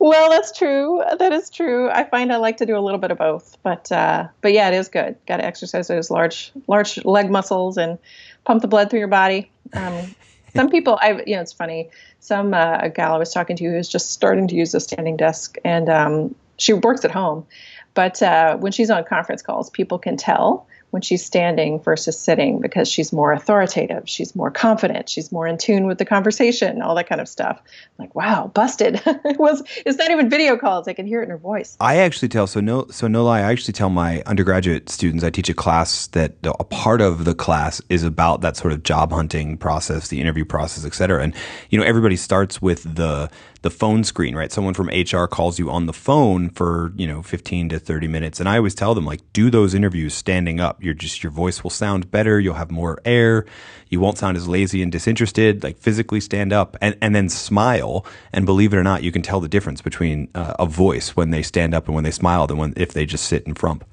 Well, 0.00 0.30
that's 0.30 0.56
true. 0.56 1.00
That 1.18 1.32
is 1.32 1.48
true. 1.48 1.90
I 1.90 2.02
find 2.02 2.32
I 2.32 2.38
like 2.38 2.56
to 2.56 2.66
do 2.66 2.76
a 2.76 2.80
little 2.80 2.98
bit 2.98 3.12
of 3.12 3.18
both, 3.18 3.56
but 3.62 3.92
uh, 3.92 4.26
but 4.40 4.52
yeah, 4.52 4.68
it 4.68 4.74
is 4.74 4.88
good. 4.88 5.14
Got 5.26 5.36
to 5.36 5.44
exercise 5.44 5.86
those 5.86 6.10
large 6.10 6.52
large 6.66 7.04
leg 7.04 7.30
muscles 7.30 7.78
and 7.78 7.96
pump 8.44 8.62
the 8.62 8.68
blood 8.68 8.90
through 8.90 8.98
your 8.98 9.08
body. 9.08 9.50
Um, 9.72 10.14
some 10.56 10.70
people, 10.70 10.98
I 11.00 11.22
you 11.24 11.36
know, 11.36 11.42
it's 11.42 11.52
funny. 11.52 11.90
Some 12.18 12.52
uh, 12.52 12.78
a 12.80 12.90
gal 12.90 13.14
I 13.14 13.18
was 13.18 13.32
talking 13.32 13.56
to 13.56 13.64
who's 13.64 13.88
just 13.88 14.10
starting 14.10 14.48
to 14.48 14.56
use 14.56 14.74
a 14.74 14.80
standing 14.80 15.16
desk, 15.16 15.56
and 15.64 15.88
um, 15.88 16.34
she 16.58 16.72
works 16.72 17.04
at 17.04 17.10
home, 17.10 17.46
but 17.94 18.22
uh, 18.22 18.56
when 18.56 18.72
she's 18.72 18.90
on 18.90 19.04
conference 19.04 19.42
calls, 19.42 19.70
people 19.70 19.98
can 19.98 20.16
tell 20.16 20.66
when 20.90 21.02
she's 21.02 21.24
standing 21.24 21.80
versus 21.80 22.18
sitting 22.18 22.60
because 22.60 22.88
she's 22.88 23.12
more 23.12 23.32
authoritative, 23.32 24.08
she's 24.08 24.34
more 24.34 24.50
confident, 24.50 25.08
she's 25.08 25.30
more 25.30 25.46
in 25.46 25.56
tune 25.56 25.86
with 25.86 25.98
the 25.98 26.04
conversation, 26.04 26.82
all 26.82 26.94
that 26.96 27.08
kind 27.08 27.20
of 27.20 27.28
stuff. 27.28 27.60
I'm 27.64 28.04
like, 28.04 28.14
wow, 28.14 28.50
busted. 28.52 29.00
it 29.06 29.38
was 29.38 29.62
it's 29.86 29.98
not 29.98 30.10
even 30.10 30.28
video 30.28 30.56
calls. 30.56 30.88
I 30.88 30.92
can 30.92 31.06
hear 31.06 31.20
it 31.20 31.24
in 31.24 31.30
her 31.30 31.38
voice. 31.38 31.76
I 31.80 31.98
actually 31.98 32.28
tell 32.28 32.46
so 32.46 32.60
no 32.60 32.86
so 32.90 33.06
no 33.06 33.24
lie, 33.24 33.40
I 33.40 33.52
actually 33.52 33.72
tell 33.72 33.90
my 33.90 34.22
undergraduate 34.26 34.88
students, 34.88 35.24
I 35.24 35.30
teach 35.30 35.48
a 35.48 35.54
class 35.54 36.08
that 36.08 36.34
a 36.44 36.64
part 36.64 37.00
of 37.00 37.24
the 37.24 37.34
class 37.34 37.80
is 37.88 38.02
about 38.02 38.40
that 38.40 38.56
sort 38.56 38.72
of 38.72 38.82
job 38.82 39.12
hunting 39.12 39.56
process, 39.56 40.08
the 40.08 40.20
interview 40.20 40.44
process, 40.44 40.84
et 40.84 40.94
cetera. 40.94 41.22
And 41.22 41.34
you 41.70 41.78
know, 41.78 41.84
everybody 41.84 42.16
starts 42.16 42.60
with 42.60 42.82
the 42.96 43.30
the 43.62 43.70
phone 43.70 44.04
screen, 44.04 44.34
right? 44.34 44.50
Someone 44.50 44.74
from 44.74 44.88
HR 44.88 45.26
calls 45.26 45.58
you 45.58 45.70
on 45.70 45.86
the 45.86 45.92
phone 45.92 46.48
for, 46.50 46.92
you 46.96 47.06
know, 47.06 47.22
15 47.22 47.68
to 47.70 47.78
30 47.78 48.08
minutes. 48.08 48.40
And 48.40 48.48
I 48.48 48.56
always 48.56 48.74
tell 48.74 48.94
them, 48.94 49.04
like, 49.04 49.20
do 49.32 49.50
those 49.50 49.74
interviews 49.74 50.14
standing 50.14 50.60
up. 50.60 50.82
You're 50.82 50.94
just, 50.94 51.22
your 51.22 51.30
voice 51.30 51.62
will 51.62 51.70
sound 51.70 52.10
better. 52.10 52.40
You'll 52.40 52.54
have 52.54 52.70
more 52.70 52.98
air. 53.04 53.44
You 53.88 54.00
won't 54.00 54.16
sound 54.16 54.36
as 54.36 54.48
lazy 54.48 54.82
and 54.82 54.90
disinterested. 54.90 55.62
Like, 55.62 55.78
physically 55.78 56.20
stand 56.20 56.52
up 56.52 56.76
and, 56.80 56.96
and 57.02 57.14
then 57.14 57.28
smile. 57.28 58.06
And 58.32 58.46
believe 58.46 58.72
it 58.72 58.78
or 58.78 58.84
not, 58.84 59.02
you 59.02 59.12
can 59.12 59.22
tell 59.22 59.40
the 59.40 59.48
difference 59.48 59.82
between 59.82 60.28
uh, 60.34 60.54
a 60.58 60.66
voice 60.66 61.10
when 61.10 61.30
they 61.30 61.42
stand 61.42 61.74
up 61.74 61.86
and 61.86 61.94
when 61.94 62.04
they 62.04 62.10
smile 62.10 62.46
than 62.46 62.56
when, 62.56 62.72
if 62.76 62.94
they 62.94 63.04
just 63.04 63.26
sit 63.26 63.46
and 63.46 63.58
frump. 63.58 63.84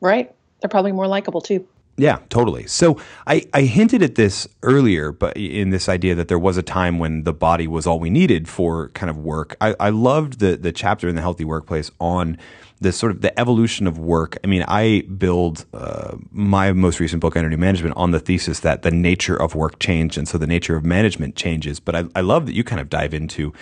Right. 0.00 0.34
They're 0.60 0.68
probably 0.68 0.92
more 0.92 1.06
likable 1.06 1.40
too. 1.40 1.66
Yeah, 1.96 2.18
totally. 2.28 2.66
So 2.66 2.98
I, 3.26 3.44
I 3.54 3.62
hinted 3.62 4.02
at 4.02 4.16
this 4.16 4.48
earlier, 4.62 5.12
but 5.12 5.36
in 5.36 5.70
this 5.70 5.88
idea 5.88 6.14
that 6.16 6.26
there 6.26 6.38
was 6.38 6.56
a 6.56 6.62
time 6.62 6.98
when 6.98 7.22
the 7.22 7.32
body 7.32 7.68
was 7.68 7.86
all 7.86 8.00
we 8.00 8.10
needed 8.10 8.48
for 8.48 8.88
kind 8.90 9.10
of 9.10 9.16
work. 9.18 9.56
I, 9.60 9.76
I 9.78 9.90
loved 9.90 10.40
the 10.40 10.56
the 10.56 10.72
chapter 10.72 11.08
in 11.08 11.14
the 11.14 11.20
healthy 11.20 11.44
workplace 11.44 11.92
on 12.00 12.36
this 12.80 12.96
sort 12.96 13.12
of 13.12 13.20
the 13.20 13.38
evolution 13.38 13.86
of 13.86 13.96
work. 13.98 14.36
I 14.42 14.48
mean, 14.48 14.64
I 14.66 15.02
build 15.16 15.64
uh, 15.72 16.16
my 16.32 16.72
most 16.72 16.98
recent 16.98 17.20
book, 17.20 17.36
Under 17.36 17.48
New 17.48 17.56
Management, 17.56 17.96
on 17.96 18.10
the 18.10 18.18
thesis 18.18 18.60
that 18.60 18.82
the 18.82 18.90
nature 18.90 19.36
of 19.36 19.54
work 19.54 19.78
changed, 19.78 20.18
and 20.18 20.26
so 20.26 20.36
the 20.36 20.48
nature 20.48 20.74
of 20.76 20.84
management 20.84 21.36
changes. 21.36 21.78
But 21.78 21.94
I, 21.94 22.04
I 22.16 22.20
love 22.20 22.46
that 22.46 22.54
you 22.54 22.64
kind 22.64 22.80
of 22.80 22.90
dive 22.90 23.14
into 23.14 23.52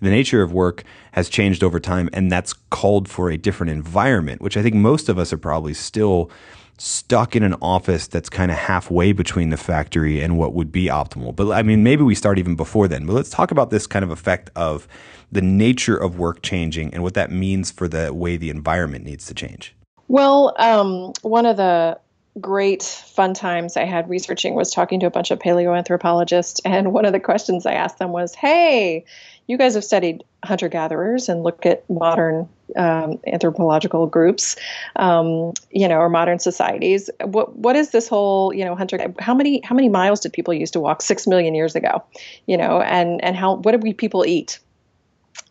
the 0.00 0.10
nature 0.10 0.42
of 0.42 0.52
work 0.52 0.82
has 1.12 1.28
changed 1.28 1.62
over 1.62 1.78
time, 1.78 2.08
and 2.14 2.32
that's 2.32 2.54
called 2.70 3.08
for 3.08 3.30
a 3.30 3.36
different 3.36 3.70
environment, 3.70 4.40
which 4.40 4.56
I 4.56 4.62
think 4.62 4.74
most 4.74 5.08
of 5.10 5.18
us 5.18 5.32
are 5.32 5.38
probably 5.38 5.74
still 5.74 6.30
stuck 6.82 7.36
in 7.36 7.44
an 7.44 7.54
office 7.62 8.08
that's 8.08 8.28
kind 8.28 8.50
of 8.50 8.56
halfway 8.56 9.12
between 9.12 9.50
the 9.50 9.56
factory 9.56 10.20
and 10.20 10.36
what 10.36 10.52
would 10.52 10.72
be 10.72 10.86
optimal. 10.86 11.34
But 11.34 11.52
I 11.52 11.62
mean, 11.62 11.84
maybe 11.84 12.02
we 12.02 12.16
start 12.16 12.40
even 12.40 12.56
before 12.56 12.88
then. 12.88 13.06
But 13.06 13.12
let's 13.12 13.30
talk 13.30 13.52
about 13.52 13.70
this 13.70 13.86
kind 13.86 14.04
of 14.04 14.10
effect 14.10 14.50
of 14.56 14.88
the 15.30 15.42
nature 15.42 15.96
of 15.96 16.18
work 16.18 16.42
changing 16.42 16.92
and 16.92 17.04
what 17.04 17.14
that 17.14 17.30
means 17.30 17.70
for 17.70 17.86
the 17.86 18.12
way 18.12 18.36
the 18.36 18.50
environment 18.50 19.04
needs 19.04 19.26
to 19.26 19.34
change. 19.34 19.76
Well, 20.08 20.54
um, 20.58 21.12
one 21.22 21.46
of 21.46 21.56
the 21.56 22.00
great 22.40 22.82
fun 22.82 23.34
times 23.34 23.76
I 23.76 23.84
had 23.84 24.08
researching 24.08 24.54
was 24.54 24.70
talking 24.70 25.00
to 25.00 25.06
a 25.06 25.10
bunch 25.10 25.30
of 25.30 25.38
paleoanthropologists. 25.38 26.60
And 26.72 26.92
one 26.92 27.04
of 27.04 27.12
the 27.12 27.20
questions 27.20 27.66
I 27.66 27.74
asked 27.74 27.98
them 27.98 28.12
was, 28.12 28.34
Hey, 28.34 29.04
you 29.46 29.58
guys 29.58 29.74
have 29.74 29.84
studied 29.84 30.24
hunter 30.44 30.68
gatherers 30.68 31.28
and 31.28 31.42
look 31.42 31.66
at 31.66 31.88
modern 31.90 32.48
um, 32.76 33.20
anthropological 33.26 34.06
groups, 34.06 34.56
um, 34.96 35.52
you 35.70 35.86
know, 35.86 35.98
or 35.98 36.08
modern 36.08 36.38
societies. 36.38 37.10
What 37.22 37.56
what 37.56 37.76
is 37.76 37.90
this 37.90 38.08
whole, 38.08 38.54
you 38.54 38.64
know, 38.64 38.74
hunter? 38.74 39.12
How 39.18 39.34
many 39.34 39.60
how 39.62 39.74
many 39.74 39.88
miles 39.88 40.20
did 40.20 40.32
people 40.32 40.54
used 40.54 40.72
to 40.72 40.80
walk 40.80 41.02
six 41.02 41.26
million 41.26 41.54
years 41.54 41.74
ago? 41.74 42.02
You 42.46 42.56
know, 42.56 42.80
and 42.80 43.22
and 43.22 43.36
how 43.36 43.56
what 43.56 43.72
did 43.72 43.82
we 43.82 43.92
people 43.92 44.24
eat? 44.24 44.58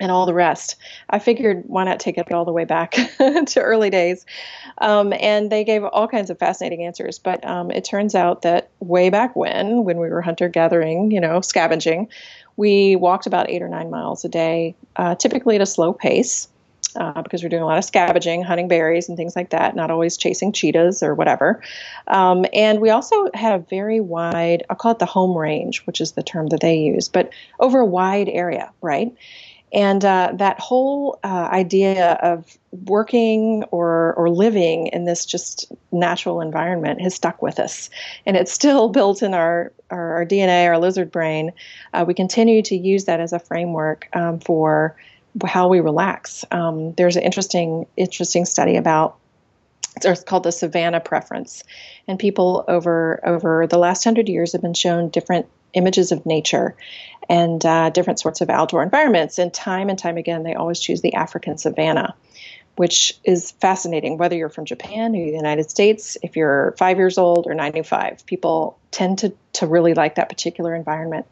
And 0.01 0.11
all 0.11 0.25
the 0.25 0.33
rest. 0.33 0.75
I 1.09 1.19
figured 1.19 1.63
why 1.67 1.83
not 1.83 1.99
take 1.99 2.17
it 2.17 2.31
all 2.31 2.43
the 2.43 2.51
way 2.51 2.65
back 2.65 2.91
to 3.17 3.61
early 3.61 3.89
days. 3.89 4.25
Um, 4.79 5.13
and 5.19 5.51
they 5.51 5.63
gave 5.63 5.83
all 5.83 6.07
kinds 6.07 6.29
of 6.29 6.39
fascinating 6.39 6.83
answers. 6.83 7.19
But 7.19 7.45
um, 7.45 7.71
it 7.71 7.85
turns 7.85 8.15
out 8.15 8.41
that 8.41 8.71
way 8.79 9.09
back 9.09 9.35
when, 9.35 9.83
when 9.83 9.97
we 9.97 10.09
were 10.09 10.21
hunter 10.21 10.49
gathering, 10.49 11.11
you 11.11 11.21
know, 11.21 11.39
scavenging, 11.41 12.09
we 12.57 12.95
walked 12.95 13.27
about 13.27 13.49
eight 13.49 13.61
or 13.61 13.69
nine 13.69 13.89
miles 13.89 14.25
a 14.25 14.29
day, 14.29 14.75
uh, 14.95 15.15
typically 15.15 15.55
at 15.55 15.61
a 15.61 15.67
slow 15.67 15.93
pace. 15.93 16.47
Uh, 16.97 17.21
because 17.21 17.41
we're 17.41 17.47
doing 17.47 17.61
a 17.61 17.65
lot 17.65 17.77
of 17.77 17.85
scavenging, 17.85 18.43
hunting 18.43 18.67
berries 18.67 19.07
and 19.07 19.17
things 19.17 19.33
like 19.33 19.51
that, 19.51 19.77
not 19.77 19.89
always 19.89 20.17
chasing 20.17 20.51
cheetahs 20.51 21.01
or 21.01 21.15
whatever. 21.15 21.63
Um, 22.07 22.45
and 22.51 22.81
we 22.81 22.89
also 22.89 23.29
had 23.33 23.53
a 23.53 23.59
very 23.59 24.01
wide, 24.01 24.63
I'll 24.69 24.75
call 24.75 24.91
it 24.91 24.99
the 24.99 25.05
home 25.05 25.37
range, 25.37 25.85
which 25.85 26.01
is 26.01 26.13
the 26.13 26.23
term 26.23 26.47
that 26.47 26.59
they 26.59 26.75
use, 26.75 27.07
but 27.07 27.29
over 27.61 27.79
a 27.79 27.85
wide 27.85 28.27
area, 28.27 28.73
right? 28.81 29.09
And 29.73 30.03
uh, 30.03 30.31
that 30.35 30.59
whole 30.59 31.19
uh, 31.23 31.49
idea 31.51 32.13
of 32.21 32.57
working 32.71 33.63
or, 33.71 34.13
or 34.13 34.29
living 34.29 34.87
in 34.87 35.05
this 35.05 35.25
just 35.25 35.71
natural 35.91 36.41
environment 36.41 37.01
has 37.01 37.15
stuck 37.15 37.41
with 37.41 37.59
us. 37.59 37.89
And 38.25 38.35
it's 38.35 38.51
still 38.51 38.89
built 38.97 39.23
in 39.23 39.33
our, 39.33 39.71
our, 39.89 40.15
our 40.15 40.25
DNA, 40.25 40.67
our 40.67 40.77
lizard 40.77 41.11
brain. 41.11 41.53
Uh, 41.93 42.03
we 42.07 42.13
continue 42.13 42.61
to 42.63 42.75
use 42.75 43.05
that 43.05 43.19
as 43.19 43.33
a 43.33 43.39
framework 43.39 44.09
um, 44.13 44.39
for 44.39 44.95
how 45.45 45.69
we 45.69 45.79
relax. 45.79 46.43
Um, 46.51 46.93
there's 46.93 47.15
an 47.15 47.23
interesting, 47.23 47.85
interesting 47.95 48.45
study 48.45 48.75
about 48.75 49.17
it's 50.03 50.23
called 50.23 50.43
the 50.43 50.51
savanna 50.51 51.01
preference 51.01 51.63
and 52.07 52.17
people 52.17 52.63
over 52.67 53.19
over 53.27 53.67
the 53.67 53.77
last 53.77 54.03
hundred 54.05 54.29
years 54.29 54.53
have 54.53 54.61
been 54.61 54.73
shown 54.73 55.09
different 55.09 55.47
images 55.73 56.11
of 56.11 56.25
nature 56.25 56.75
and 57.29 57.65
uh, 57.65 57.89
different 57.89 58.19
sorts 58.19 58.41
of 58.41 58.49
outdoor 58.49 58.83
environments. 58.83 59.39
And 59.39 59.53
time 59.53 59.89
and 59.89 59.97
time 59.97 60.17
again, 60.17 60.43
they 60.43 60.55
always 60.55 60.79
choose 60.79 61.01
the 61.01 61.13
African 61.13 61.57
savanna, 61.57 62.15
which 62.75 63.17
is 63.23 63.51
fascinating. 63.51 64.17
Whether 64.17 64.35
you're 64.35 64.49
from 64.49 64.65
Japan 64.65 65.15
or 65.15 65.25
the 65.25 65.31
United 65.31 65.69
States, 65.69 66.17
if 66.21 66.35
you're 66.35 66.75
five 66.77 66.97
years 66.97 67.17
old 67.17 67.47
or 67.47 67.53
95, 67.53 68.25
people 68.25 68.77
tend 68.91 69.19
to, 69.19 69.33
to 69.53 69.67
really 69.67 69.93
like 69.93 70.15
that 70.15 70.29
particular 70.29 70.75
environment 70.75 71.25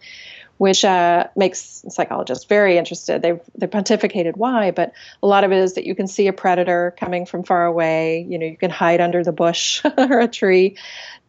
which 0.60 0.84
uh, 0.84 1.26
makes 1.38 1.86
psychologists 1.88 2.44
very 2.44 2.78
interested. 2.78 3.22
They've 3.22 3.40
they 3.56 3.66
pontificated 3.66 4.36
why, 4.36 4.72
but 4.72 4.92
a 5.24 5.28
lot 5.28 5.46
of 5.46 5.54
it 5.54 5.58
is 5.58 5.76
that 5.76 5.86
you 5.86 5.96
can 5.96 6.06
see 6.06 6.28
a 6.28 6.34
predator 6.34 6.94
coming 7.00 7.26
from 7.26 7.44
far 7.44 7.66
away. 7.66 8.26
You 8.30 8.38
know, 8.38 8.46
you 8.46 8.58
can 8.58 8.70
hide 8.70 9.00
under 9.00 9.24
the 9.24 9.32
bush 9.32 9.82
or 9.98 10.20
a 10.20 10.28
tree, 10.28 10.76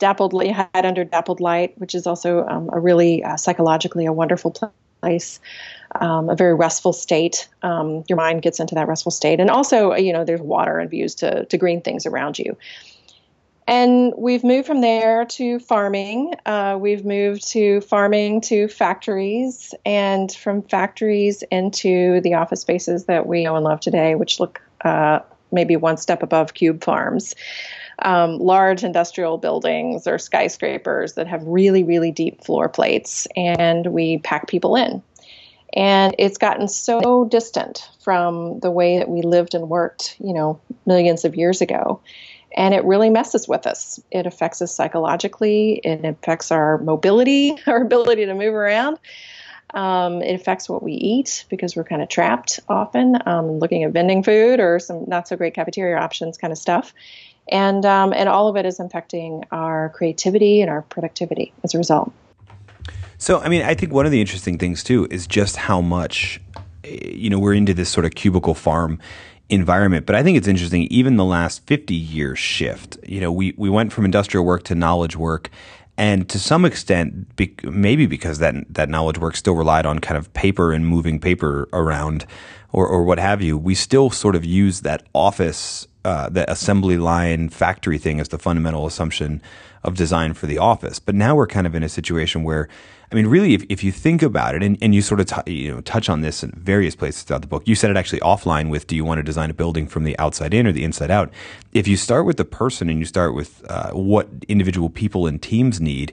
dappled 0.00 0.32
hide 0.32 0.84
under 0.84 1.04
dappled 1.04 1.38
light, 1.38 1.78
which 1.78 1.94
is 1.94 2.08
also 2.08 2.44
um, 2.44 2.70
a 2.72 2.80
really 2.80 3.22
uh, 3.22 3.36
psychologically 3.36 4.04
a 4.04 4.12
wonderful 4.12 4.50
place. 5.00 5.38
Um, 5.92 6.28
a 6.28 6.36
very 6.36 6.54
restful 6.54 6.92
state. 6.92 7.48
Um, 7.62 8.04
your 8.08 8.16
mind 8.16 8.42
gets 8.42 8.60
into 8.60 8.76
that 8.76 8.86
restful 8.86 9.10
state, 9.10 9.40
and 9.40 9.50
also, 9.50 9.94
you 9.94 10.12
know, 10.12 10.24
there's 10.24 10.40
water 10.40 10.78
and 10.78 10.88
views 10.90 11.16
to 11.16 11.44
to 11.46 11.58
green 11.58 11.82
things 11.82 12.06
around 12.06 12.38
you. 12.38 12.56
And 13.70 14.12
we've 14.18 14.42
moved 14.42 14.66
from 14.66 14.80
there 14.80 15.24
to 15.26 15.60
farming. 15.60 16.34
Uh, 16.44 16.76
we've 16.80 17.04
moved 17.04 17.46
to 17.52 17.80
farming 17.82 18.40
to 18.42 18.66
factories, 18.66 19.72
and 19.86 20.32
from 20.32 20.62
factories 20.62 21.44
into 21.52 22.20
the 22.22 22.34
office 22.34 22.62
spaces 22.62 23.04
that 23.04 23.28
we 23.28 23.44
know 23.44 23.54
and 23.54 23.64
love 23.64 23.78
today, 23.78 24.16
which 24.16 24.40
look 24.40 24.60
uh, 24.84 25.20
maybe 25.52 25.76
one 25.76 25.98
step 25.98 26.20
above 26.24 26.54
cube 26.54 26.82
farms. 26.82 27.36
Um, 28.00 28.38
large 28.38 28.82
industrial 28.82 29.38
buildings 29.38 30.08
or 30.08 30.18
skyscrapers 30.18 31.12
that 31.12 31.28
have 31.28 31.44
really, 31.44 31.84
really 31.84 32.10
deep 32.10 32.42
floor 32.42 32.68
plates, 32.68 33.28
and 33.36 33.86
we 33.86 34.18
pack 34.18 34.48
people 34.48 34.74
in. 34.74 35.00
And 35.74 36.12
it's 36.18 36.38
gotten 36.38 36.66
so 36.66 37.24
distant 37.26 37.88
from 38.02 38.58
the 38.58 38.70
way 38.72 38.98
that 38.98 39.08
we 39.08 39.22
lived 39.22 39.54
and 39.54 39.68
worked, 39.68 40.16
you 40.18 40.34
know, 40.34 40.60
millions 40.86 41.24
of 41.24 41.36
years 41.36 41.60
ago 41.60 42.00
and 42.56 42.74
it 42.74 42.84
really 42.84 43.10
messes 43.10 43.46
with 43.46 43.66
us. 43.66 44.00
It 44.10 44.26
affects 44.26 44.60
us 44.62 44.74
psychologically, 44.74 45.80
it 45.84 46.04
affects 46.04 46.50
our 46.50 46.78
mobility, 46.78 47.56
our 47.66 47.82
ability 47.82 48.26
to 48.26 48.34
move 48.34 48.54
around. 48.54 48.98
Um, 49.72 50.20
it 50.20 50.34
affects 50.34 50.68
what 50.68 50.82
we 50.82 50.92
eat 50.92 51.44
because 51.48 51.76
we're 51.76 51.84
kind 51.84 52.02
of 52.02 52.08
trapped 52.08 52.58
often, 52.68 53.16
um, 53.26 53.60
looking 53.60 53.84
at 53.84 53.92
vending 53.92 54.24
food 54.24 54.58
or 54.58 54.80
some 54.80 55.04
not 55.06 55.28
so 55.28 55.36
great 55.36 55.54
cafeteria 55.54 55.96
options 55.96 56.36
kind 56.36 56.52
of 56.52 56.58
stuff. 56.58 56.92
And, 57.48 57.84
um, 57.86 58.12
and 58.12 58.28
all 58.28 58.48
of 58.48 58.56
it 58.56 58.66
is 58.66 58.78
impacting 58.78 59.44
our 59.52 59.90
creativity 59.90 60.60
and 60.60 60.70
our 60.70 60.82
productivity 60.82 61.52
as 61.62 61.74
a 61.74 61.78
result. 61.78 62.12
So, 63.18 63.38
I 63.40 63.48
mean, 63.48 63.62
I 63.62 63.74
think 63.74 63.92
one 63.92 64.06
of 64.06 64.12
the 64.12 64.20
interesting 64.20 64.58
things 64.58 64.82
too 64.82 65.06
is 65.10 65.26
just 65.26 65.56
how 65.56 65.80
much, 65.80 66.40
you 66.84 67.30
know, 67.30 67.38
we're 67.38 67.54
into 67.54 67.74
this 67.74 67.90
sort 67.90 68.06
of 68.06 68.14
cubicle 68.14 68.54
farm 68.54 68.98
environment. 69.50 70.06
But 70.06 70.14
I 70.14 70.22
think 70.22 70.38
it's 70.38 70.48
interesting, 70.48 70.84
even 70.84 71.16
the 71.16 71.24
last 71.24 71.66
50 71.66 71.94
year 71.94 72.36
shift. 72.36 72.96
You 73.06 73.20
know, 73.20 73.32
we, 73.32 73.54
we 73.56 73.68
went 73.68 73.92
from 73.92 74.04
industrial 74.04 74.44
work 74.44 74.62
to 74.64 74.74
knowledge 74.74 75.16
work. 75.16 75.50
And 75.96 76.28
to 76.30 76.38
some 76.38 76.64
extent, 76.64 77.36
be, 77.36 77.54
maybe 77.62 78.06
because 78.06 78.38
that 78.38 78.54
that 78.72 78.88
knowledge 78.88 79.18
work 79.18 79.36
still 79.36 79.54
relied 79.54 79.84
on 79.84 79.98
kind 79.98 80.16
of 80.16 80.32
paper 80.32 80.72
and 80.72 80.86
moving 80.86 81.20
paper 81.20 81.68
around, 81.74 82.24
or, 82.72 82.86
or 82.86 83.04
what 83.04 83.18
have 83.18 83.42
you, 83.42 83.58
we 83.58 83.74
still 83.74 84.08
sort 84.08 84.34
of 84.34 84.42
use 84.42 84.80
that 84.80 85.02
office, 85.12 85.86
uh, 86.06 86.30
the 86.30 86.50
assembly 86.50 86.96
line 86.96 87.50
factory 87.50 87.98
thing 87.98 88.18
as 88.18 88.28
the 88.28 88.38
fundamental 88.38 88.86
assumption 88.86 89.42
of 89.84 89.94
design 89.94 90.32
for 90.32 90.46
the 90.46 90.56
office. 90.56 90.98
But 90.98 91.14
now 91.14 91.34
we're 91.34 91.46
kind 91.46 91.66
of 91.66 91.74
in 91.74 91.82
a 91.82 91.88
situation 91.88 92.44
where 92.44 92.68
I 93.12 93.16
mean, 93.16 93.26
really, 93.26 93.54
if, 93.54 93.64
if 93.68 93.82
you 93.82 93.90
think 93.90 94.22
about 94.22 94.54
it, 94.54 94.62
and, 94.62 94.78
and 94.80 94.94
you 94.94 95.02
sort 95.02 95.20
of 95.20 95.26
t- 95.26 95.52
you 95.52 95.74
know 95.74 95.80
touch 95.80 96.08
on 96.08 96.20
this 96.20 96.44
in 96.44 96.52
various 96.52 96.94
places 96.94 97.22
throughout 97.22 97.42
the 97.42 97.48
book, 97.48 97.66
you 97.66 97.74
said 97.74 97.90
it 97.90 97.96
actually 97.96 98.20
offline 98.20 98.70
with, 98.70 98.86
do 98.86 98.94
you 98.94 99.04
want 99.04 99.18
to 99.18 99.22
design 99.22 99.50
a 99.50 99.54
building 99.54 99.88
from 99.88 100.04
the 100.04 100.16
outside 100.18 100.54
in 100.54 100.66
or 100.66 100.72
the 100.72 100.84
inside 100.84 101.10
out? 101.10 101.30
If 101.72 101.88
you 101.88 101.96
start 101.96 102.24
with 102.24 102.36
the 102.36 102.44
person 102.44 102.88
and 102.88 103.00
you 103.00 103.04
start 103.04 103.34
with 103.34 103.64
uh, 103.68 103.90
what 103.90 104.28
individual 104.46 104.90
people 104.90 105.26
and 105.26 105.42
teams 105.42 105.80
need, 105.80 106.12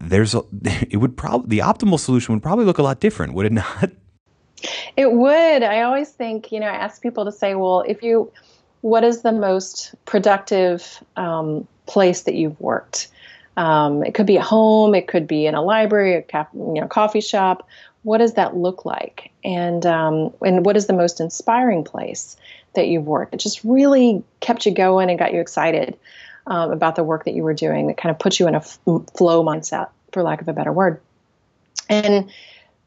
there's 0.00 0.34
a, 0.34 0.42
it 0.90 0.96
would 0.96 1.16
probably 1.16 1.48
the 1.48 1.62
optimal 1.62 2.00
solution 2.00 2.34
would 2.34 2.42
probably 2.42 2.64
look 2.64 2.78
a 2.78 2.82
lot 2.82 2.98
different, 2.98 3.34
would 3.34 3.46
it 3.46 3.52
not? 3.52 3.90
It 4.94 5.12
would. 5.12 5.62
I 5.62 5.80
always 5.80 6.10
think, 6.10 6.52
you 6.52 6.60
know, 6.60 6.66
I 6.66 6.74
ask 6.74 7.00
people 7.00 7.24
to 7.24 7.32
say, 7.32 7.54
well, 7.54 7.82
if 7.88 8.02
you, 8.02 8.30
what 8.82 9.04
is 9.04 9.22
the 9.22 9.32
most 9.32 9.94
productive 10.04 11.02
um, 11.16 11.66
place 11.86 12.22
that 12.22 12.34
you've 12.34 12.60
worked? 12.60 13.08
Um, 13.56 14.04
it 14.04 14.14
could 14.14 14.26
be 14.26 14.38
at 14.38 14.44
home, 14.44 14.94
it 14.94 15.08
could 15.08 15.26
be 15.26 15.46
in 15.46 15.54
a 15.54 15.62
library, 15.62 16.14
a 16.14 16.46
you 16.54 16.80
know, 16.80 16.86
coffee 16.86 17.20
shop. 17.20 17.68
What 18.02 18.18
does 18.18 18.34
that 18.34 18.56
look 18.56 18.84
like? 18.84 19.30
And 19.44 19.84
um, 19.84 20.32
and 20.40 20.64
what 20.64 20.76
is 20.76 20.86
the 20.86 20.92
most 20.92 21.20
inspiring 21.20 21.84
place 21.84 22.36
that 22.74 22.88
you've 22.88 23.06
worked? 23.06 23.34
It 23.34 23.40
just 23.40 23.62
really 23.64 24.22
kept 24.40 24.64
you 24.64 24.72
going 24.72 25.10
and 25.10 25.18
got 25.18 25.34
you 25.34 25.40
excited 25.40 25.98
um, 26.46 26.70
about 26.70 26.96
the 26.96 27.04
work 27.04 27.24
that 27.24 27.34
you 27.34 27.42
were 27.42 27.54
doing. 27.54 27.88
That 27.88 27.98
kind 27.98 28.10
of 28.10 28.18
put 28.18 28.38
you 28.38 28.48
in 28.48 28.54
a 28.54 28.58
f- 28.58 28.78
flow 28.84 29.44
mindset, 29.44 29.90
for 30.12 30.22
lack 30.22 30.40
of 30.40 30.48
a 30.48 30.52
better 30.52 30.72
word. 30.72 31.00
And 31.88 32.30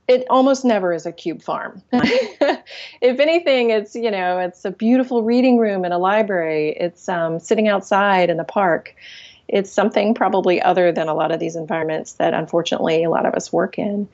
it 0.07 0.25
almost 0.29 0.65
never 0.65 0.93
is 0.93 1.05
a 1.05 1.11
cube 1.11 1.41
farm. 1.41 1.81
if 1.93 3.19
anything, 3.19 3.69
it's 3.69 3.95
you 3.95 4.11
know 4.11 4.39
it's 4.39 4.65
a 4.65 4.71
beautiful 4.71 5.23
reading 5.23 5.57
room 5.57 5.85
in 5.85 5.91
a 5.91 5.97
library. 5.97 6.75
It's 6.79 7.07
um, 7.07 7.39
sitting 7.39 7.67
outside 7.67 8.29
in 8.29 8.37
the 8.37 8.43
park 8.43 8.95
it's 9.47 9.71
something 9.71 10.13
probably 10.13 10.61
other 10.61 10.91
than 10.91 11.07
a 11.07 11.13
lot 11.13 11.31
of 11.31 11.39
these 11.39 11.55
environments 11.55 12.13
that 12.13 12.33
unfortunately 12.33 13.03
a 13.03 13.09
lot 13.09 13.25
of 13.25 13.33
us 13.33 13.51
work 13.51 13.77
in. 13.77 14.07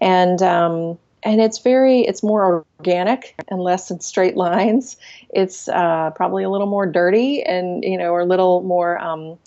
And 0.00 0.42
um, 0.42 0.98
and 1.22 1.40
it's 1.40 1.58
very 1.58 2.00
it's 2.02 2.22
more 2.22 2.64
organic 2.78 3.34
and 3.48 3.60
less 3.60 3.90
in 3.90 4.00
straight 4.00 4.36
lines. 4.36 4.96
It's 5.30 5.68
uh, 5.68 6.10
probably 6.10 6.44
a 6.44 6.50
little 6.50 6.68
more 6.68 6.86
dirty 6.86 7.42
and 7.42 7.82
you 7.82 7.98
know 7.98 8.10
or 8.10 8.20
a 8.20 8.24
little 8.26 8.62
more 8.62 8.98
um, 8.98 9.38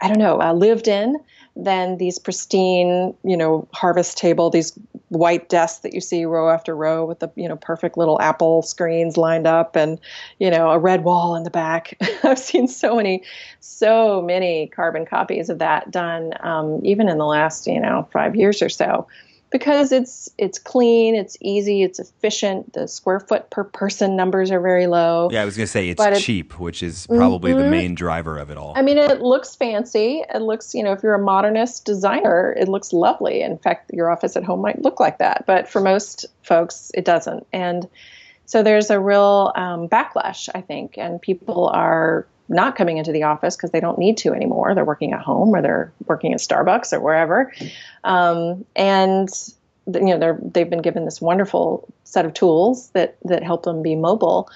i 0.00 0.08
don't 0.08 0.18
know 0.18 0.40
uh, 0.40 0.52
lived 0.52 0.88
in 0.88 1.16
than 1.58 1.98
these 1.98 2.20
pristine, 2.20 3.12
you 3.24 3.36
know, 3.36 3.66
harvest 3.72 4.16
table, 4.16 4.48
these 4.48 4.72
white 5.08 5.48
desks 5.48 5.80
that 5.80 5.92
you 5.92 6.00
see 6.00 6.24
row 6.24 6.50
after 6.50 6.74
row 6.76 7.04
with 7.04 7.18
the, 7.18 7.28
you 7.34 7.48
know, 7.48 7.56
perfect 7.56 7.98
little 7.98 8.20
Apple 8.20 8.62
screens 8.62 9.16
lined 9.16 9.46
up 9.46 9.74
and, 9.74 9.98
you 10.38 10.50
know, 10.50 10.70
a 10.70 10.78
red 10.78 11.02
wall 11.02 11.34
in 11.34 11.42
the 11.42 11.50
back. 11.50 11.98
I've 12.22 12.38
seen 12.38 12.68
so 12.68 12.94
many, 12.94 13.24
so 13.58 14.22
many 14.22 14.68
carbon 14.68 15.04
copies 15.04 15.50
of 15.50 15.58
that 15.58 15.90
done, 15.90 16.32
um, 16.40 16.80
even 16.84 17.08
in 17.08 17.18
the 17.18 17.26
last, 17.26 17.66
you 17.66 17.80
know, 17.80 18.08
five 18.12 18.36
years 18.36 18.62
or 18.62 18.68
so. 18.68 19.08
Because 19.50 19.92
it's 19.92 20.28
it's 20.36 20.58
clean, 20.58 21.14
it's 21.14 21.36
easy, 21.40 21.82
it's 21.82 21.98
efficient. 21.98 22.72
The 22.74 22.86
square 22.86 23.20
foot 23.20 23.50
per 23.50 23.64
person 23.64 24.16
numbers 24.16 24.50
are 24.50 24.60
very 24.60 24.86
low. 24.86 25.30
Yeah, 25.30 25.42
I 25.42 25.44
was 25.44 25.56
going 25.56 25.66
to 25.66 25.70
say 25.70 25.88
it's 25.88 26.20
cheap, 26.24 26.58
which 26.58 26.82
is 26.82 27.06
probably 27.06 27.52
mm-hmm. 27.52 27.62
the 27.62 27.70
main 27.70 27.94
driver 27.94 28.38
of 28.38 28.50
it 28.50 28.56
all. 28.56 28.74
I 28.76 28.82
mean, 28.82 28.98
it 28.98 29.20
looks 29.20 29.54
fancy. 29.54 30.22
It 30.34 30.42
looks, 30.42 30.74
you 30.74 30.82
know, 30.82 30.92
if 30.92 31.02
you're 31.02 31.14
a 31.14 31.18
modernist 31.18 31.84
designer, 31.84 32.54
it 32.58 32.68
looks 32.68 32.92
lovely. 32.92 33.40
In 33.42 33.58
fact, 33.58 33.90
your 33.92 34.10
office 34.10 34.36
at 34.36 34.44
home 34.44 34.60
might 34.60 34.82
look 34.82 35.00
like 35.00 35.18
that, 35.18 35.44
but 35.46 35.68
for 35.68 35.80
most 35.80 36.26
folks, 36.42 36.90
it 36.94 37.04
doesn't. 37.04 37.46
And 37.52 37.88
so 38.44 38.62
there's 38.62 38.90
a 38.90 39.00
real 39.00 39.52
um, 39.56 39.88
backlash, 39.88 40.48
I 40.54 40.60
think, 40.60 40.96
and 40.96 41.20
people 41.20 41.68
are 41.68 42.26
not 42.48 42.76
coming 42.76 42.98
into 42.98 43.12
the 43.12 43.22
office 43.22 43.56
because 43.56 43.70
they 43.70 43.80
don't 43.80 43.98
need 43.98 44.16
to 44.18 44.32
anymore. 44.32 44.74
They're 44.74 44.84
working 44.84 45.12
at 45.12 45.20
home 45.20 45.50
or 45.50 45.62
they're 45.62 45.92
working 46.06 46.32
at 46.32 46.40
Starbucks 46.40 46.92
or 46.92 47.00
wherever, 47.00 47.52
um, 48.04 48.64
and 48.76 49.28
you 49.86 50.00
know 50.00 50.18
they're 50.18 50.38
they've 50.42 50.68
been 50.68 50.82
given 50.82 51.04
this 51.04 51.20
wonderful 51.20 51.88
set 52.04 52.24
of 52.24 52.34
tools 52.34 52.90
that 52.90 53.16
that 53.24 53.42
help 53.42 53.64
them 53.64 53.82
be 53.82 53.94
mobile, 53.94 54.48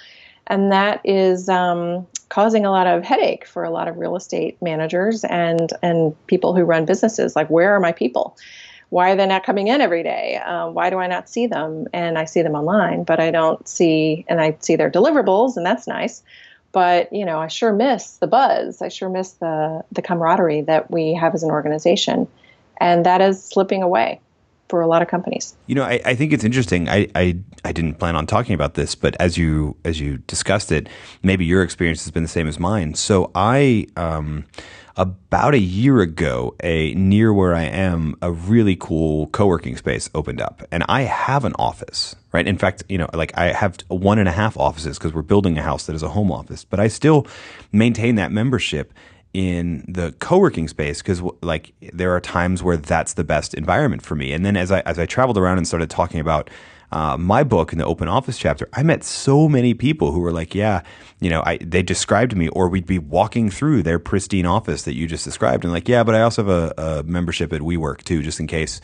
and 0.47 0.73
that 0.73 1.01
is 1.05 1.49
um, 1.49 2.07
causing 2.29 2.65
a 2.65 2.71
lot 2.71 2.87
of 2.87 3.05
headache 3.05 3.47
for 3.47 3.65
a 3.65 3.71
lot 3.71 3.89
of 3.89 3.99
real 3.99 4.17
estate 4.17 4.61
managers 4.63 5.25
and 5.25 5.71
and 5.83 6.15
people 6.27 6.55
who 6.55 6.63
run 6.63 6.85
businesses. 6.85 7.37
Like, 7.37 7.49
where 7.49 7.75
are 7.75 7.81
my 7.81 7.93
people? 7.93 8.37
Why 8.89 9.11
are 9.11 9.17
they 9.17 9.27
not 9.27 9.45
coming 9.45 9.69
in 9.69 9.81
every 9.81 10.03
day? 10.03 10.37
Uh, 10.37 10.69
why 10.69 10.91
do 10.91 10.99
I 10.99 11.07
not 11.07 11.27
see 11.27 11.47
them? 11.47 11.87
And 11.95 12.19
I 12.19 12.27
see 12.27 12.43
them 12.43 12.55
online, 12.55 13.05
but 13.05 13.21
I 13.21 13.31
don't 13.31 13.67
see, 13.67 14.27
and 14.29 14.39
I 14.39 14.55
see 14.61 14.77
their 14.77 14.91
deliverables, 14.91 15.57
and 15.57 15.65
that's 15.65 15.87
nice 15.87 16.23
but 16.73 17.13
you 17.13 17.25
know 17.25 17.39
i 17.39 17.47
sure 17.47 17.73
miss 17.73 18.17
the 18.17 18.27
buzz. 18.27 18.83
I 18.83 18.89
sure 18.89 19.09
miss 19.09 19.33
the 19.33 19.85
the 19.93 20.03
camaraderie 20.03 20.63
that 20.63 20.91
we 20.91 21.15
have 21.15 21.35
as 21.35 21.43
an 21.43 21.51
organization. 21.51 22.27
And 22.79 23.07
that 23.07 23.21
is 23.21 23.43
slipping 23.43 23.83
away 23.83 24.21
for 24.69 24.81
a 24.81 24.87
lot 24.87 25.03
of 25.03 25.09
companies. 25.09 25.55
You 25.67 25.75
know 25.75 25.85
i, 25.85 26.01
I 26.05 26.15
think 26.15 26.33
it's 26.33 26.45
interesting. 26.45 26.89
I, 26.89 27.09
I 27.15 27.37
i 27.65 27.73
didn't 27.73 27.95
plan 27.95 28.17
on 28.17 28.27
talking 28.27 28.55
about 28.55 28.75
this 28.75 28.95
but 28.95 29.15
as 29.21 29.37
you 29.37 29.77
as 29.85 30.01
you 30.01 30.19
discussed 30.27 30.73
it 30.73 30.89
maybe 31.23 31.45
your 31.45 31.63
experience 31.63 32.03
has 32.05 32.11
been 32.11 32.23
the 32.23 32.29
same 32.29 32.49
as 32.49 32.59
mine. 32.59 32.95
So 32.95 33.31
i 33.35 33.87
um 33.97 34.45
about 34.97 35.55
a 35.55 35.59
year 35.59 36.01
ago, 36.01 36.55
a 36.63 36.95
near 36.95 37.33
where 37.33 37.55
I 37.55 37.65
am, 37.65 38.17
a 38.21 38.31
really 38.31 38.77
cool 38.77 39.29
co-working 39.29 39.77
space 39.77 40.11
opened 40.15 40.41
up, 40.41 40.63
and 40.71 40.85
I 40.89 41.03
have 41.03 41.45
an 41.45 41.55
office, 41.59 42.15
right? 42.33 42.47
In 42.47 42.59
fact, 42.59 42.85
you 42.89 42.99
know, 42.99 43.09
like 43.15 43.37
I 43.37 43.53
have 43.53 43.79
one 43.89 44.19
and 44.19 44.29
a 44.29 44.33
half 44.33 44.57
offices 44.57 44.99
because 44.99 45.15
we're 45.15 45.23
building 45.23 45.57
a 45.59 45.63
house 45.63 45.87
that 45.87 45.97
is 45.97 46.03
a 46.03 46.09
home 46.09 46.31
office, 46.31 46.65
but 46.65 46.81
I 46.81 46.89
still 46.89 47.27
maintain 47.73 48.17
that 48.17 48.33
membership 48.33 48.93
in 49.33 49.85
the 49.89 50.13
co-working 50.19 50.69
space 50.69 51.01
because 51.01 51.23
like 51.43 51.73
there 51.93 52.15
are 52.15 52.21
times 52.21 52.63
where 52.63 52.77
that's 52.77 53.15
the 53.15 53.25
best 53.25 53.55
environment 53.55 54.03
for 54.03 54.15
me. 54.15 54.33
And 54.33 54.45
then 54.45 54.57
as 54.57 54.71
i 54.71 54.81
as 54.81 54.99
i 54.99 55.07
traveled 55.07 55.39
around 55.39 55.59
and 55.59 55.67
started 55.67 55.89
talking 55.89 56.21
about 56.21 56.51
uh, 56.93 57.17
my 57.17 57.43
book 57.43 57.73
in 57.73 57.79
the 57.79 57.87
open 57.87 58.07
office 58.07 58.37
chapter, 58.37 58.69
I 58.75 58.83
met 58.83 59.03
so 59.03 59.49
many 59.49 59.73
people 59.73 60.13
who 60.13 60.21
were 60.21 60.33
like, 60.33 60.55
yeah, 60.55 60.83
you 61.21 61.31
know, 61.31 61.43
I, 61.45 61.57
they 61.57 61.83
described 61.83 62.37
me, 62.37 62.49
or 62.49 62.69
we'd 62.69 62.87
be 62.87 62.99
walking 62.99 63.51
through 63.51 63.83
their 63.83 63.99
pristine 63.99 64.47
office 64.47 64.83
that 64.83 64.95
you 64.95 65.07
just 65.07 65.25
described, 65.25 65.65
and 65.65 65.73
like, 65.73 65.89
yeah, 65.89 66.05
but 66.05 66.15
I 66.15 66.21
also 66.21 66.45
have 66.45 66.51
a, 66.51 66.75
a 66.77 67.03
membership 67.05 67.53
at 67.53 67.63
WeWork 67.63 68.03
too, 68.03 68.23
just 68.23 68.41
in 68.41 68.47
case 68.47 68.81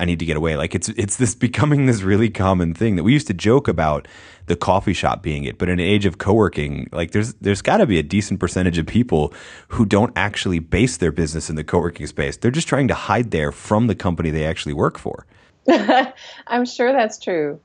I 0.00 0.04
need 0.04 0.18
to 0.18 0.24
get 0.24 0.36
away. 0.36 0.56
Like 0.56 0.74
it's 0.74 0.88
it's 0.90 1.16
this 1.16 1.34
becoming 1.46 1.86
this 1.86 2.02
really 2.02 2.30
common 2.30 2.74
thing 2.74 2.96
that 2.96 3.04
we 3.04 3.12
used 3.12 3.28
to 3.28 3.34
joke 3.34 3.68
about 3.68 4.08
the 4.46 4.56
coffee 4.56 4.92
shop 4.92 5.22
being 5.22 5.44
it, 5.44 5.58
but 5.58 5.68
in 5.68 5.78
an 5.78 5.86
age 5.86 6.04
of 6.04 6.18
co-working, 6.18 6.88
like 6.90 7.12
there's 7.12 7.34
there's 7.34 7.62
got 7.62 7.76
to 7.76 7.86
be 7.86 7.98
a 7.98 8.02
decent 8.02 8.40
percentage 8.40 8.78
of 8.78 8.86
people 8.86 9.32
who 9.68 9.86
don't 9.86 10.12
actually 10.16 10.58
base 10.58 10.96
their 10.96 11.12
business 11.12 11.48
in 11.48 11.54
the 11.54 11.62
co-working 11.62 12.08
space. 12.08 12.36
They're 12.36 12.50
just 12.50 12.66
trying 12.66 12.88
to 12.88 12.94
hide 12.94 13.30
there 13.30 13.52
from 13.52 13.86
the 13.86 13.94
company 13.94 14.30
they 14.30 14.44
actually 14.44 14.72
work 14.72 14.98
for. 14.98 15.26
I'm 16.46 16.64
sure 16.64 16.92
that's 16.92 17.18
true. 17.18 17.60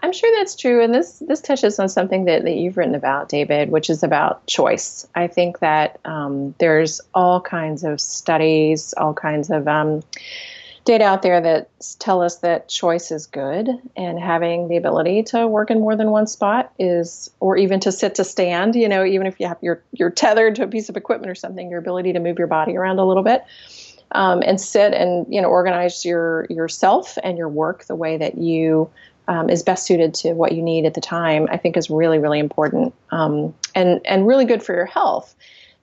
I'm 0.00 0.12
sure 0.12 0.30
that's 0.36 0.56
true. 0.56 0.82
And 0.82 0.94
this, 0.94 1.22
this 1.26 1.40
touches 1.40 1.78
on 1.78 1.88
something 1.88 2.26
that, 2.26 2.42
that 2.42 2.54
you've 2.54 2.76
written 2.76 2.94
about, 2.94 3.28
David, 3.28 3.70
which 3.70 3.88
is 3.88 4.02
about 4.02 4.46
choice. 4.46 5.06
I 5.14 5.26
think 5.26 5.60
that 5.60 5.98
um, 6.04 6.54
there's 6.58 7.00
all 7.14 7.40
kinds 7.40 7.82
of 7.82 8.00
studies, 8.00 8.92
all 8.94 9.14
kinds 9.14 9.50
of 9.50 9.66
um, 9.66 10.02
data 10.86 11.04
out 11.04 11.22
there 11.22 11.40
that 11.40 11.68
tell 11.98 12.22
us 12.22 12.36
that 12.36 12.68
choice 12.68 13.10
is 13.10 13.26
good 13.26 13.68
and 13.96 14.20
having 14.20 14.68
the 14.68 14.76
ability 14.76 15.24
to 15.24 15.46
work 15.46 15.70
in 15.70 15.80
more 15.80 15.96
than 15.96 16.10
one 16.10 16.28
spot 16.28 16.72
is 16.78 17.28
or 17.40 17.56
even 17.56 17.80
to 17.80 17.90
sit 17.90 18.14
to 18.14 18.22
stand 18.24 18.76
you 18.76 18.88
know 18.88 19.04
even 19.04 19.26
if 19.26 19.40
you 19.40 19.48
have 19.48 19.58
you're 19.60 19.82
you're 19.90 20.10
tethered 20.10 20.54
to 20.54 20.62
a 20.62 20.68
piece 20.68 20.88
of 20.88 20.96
equipment 20.96 21.28
or 21.28 21.34
something 21.34 21.68
your 21.68 21.80
ability 21.80 22.12
to 22.12 22.20
move 22.20 22.38
your 22.38 22.46
body 22.46 22.76
around 22.76 23.00
a 23.00 23.04
little 23.04 23.24
bit 23.24 23.44
um, 24.12 24.42
and 24.44 24.60
sit 24.60 24.94
and 24.94 25.26
you 25.28 25.40
know 25.40 25.48
organize 25.48 26.04
your 26.04 26.46
yourself 26.50 27.18
and 27.22 27.36
your 27.38 27.48
work 27.48 27.84
the 27.84 27.94
way 27.94 28.16
that 28.16 28.38
you 28.38 28.90
um, 29.28 29.50
is 29.50 29.62
best 29.62 29.86
suited 29.86 30.14
to 30.14 30.32
what 30.32 30.52
you 30.52 30.62
need 30.62 30.84
at 30.84 30.94
the 30.94 31.00
time. 31.00 31.48
I 31.50 31.56
think 31.56 31.76
is 31.76 31.90
really 31.90 32.18
really 32.18 32.38
important 32.38 32.94
um, 33.10 33.54
and 33.74 34.00
and 34.04 34.26
really 34.26 34.44
good 34.44 34.62
for 34.62 34.74
your 34.74 34.86
health. 34.86 35.34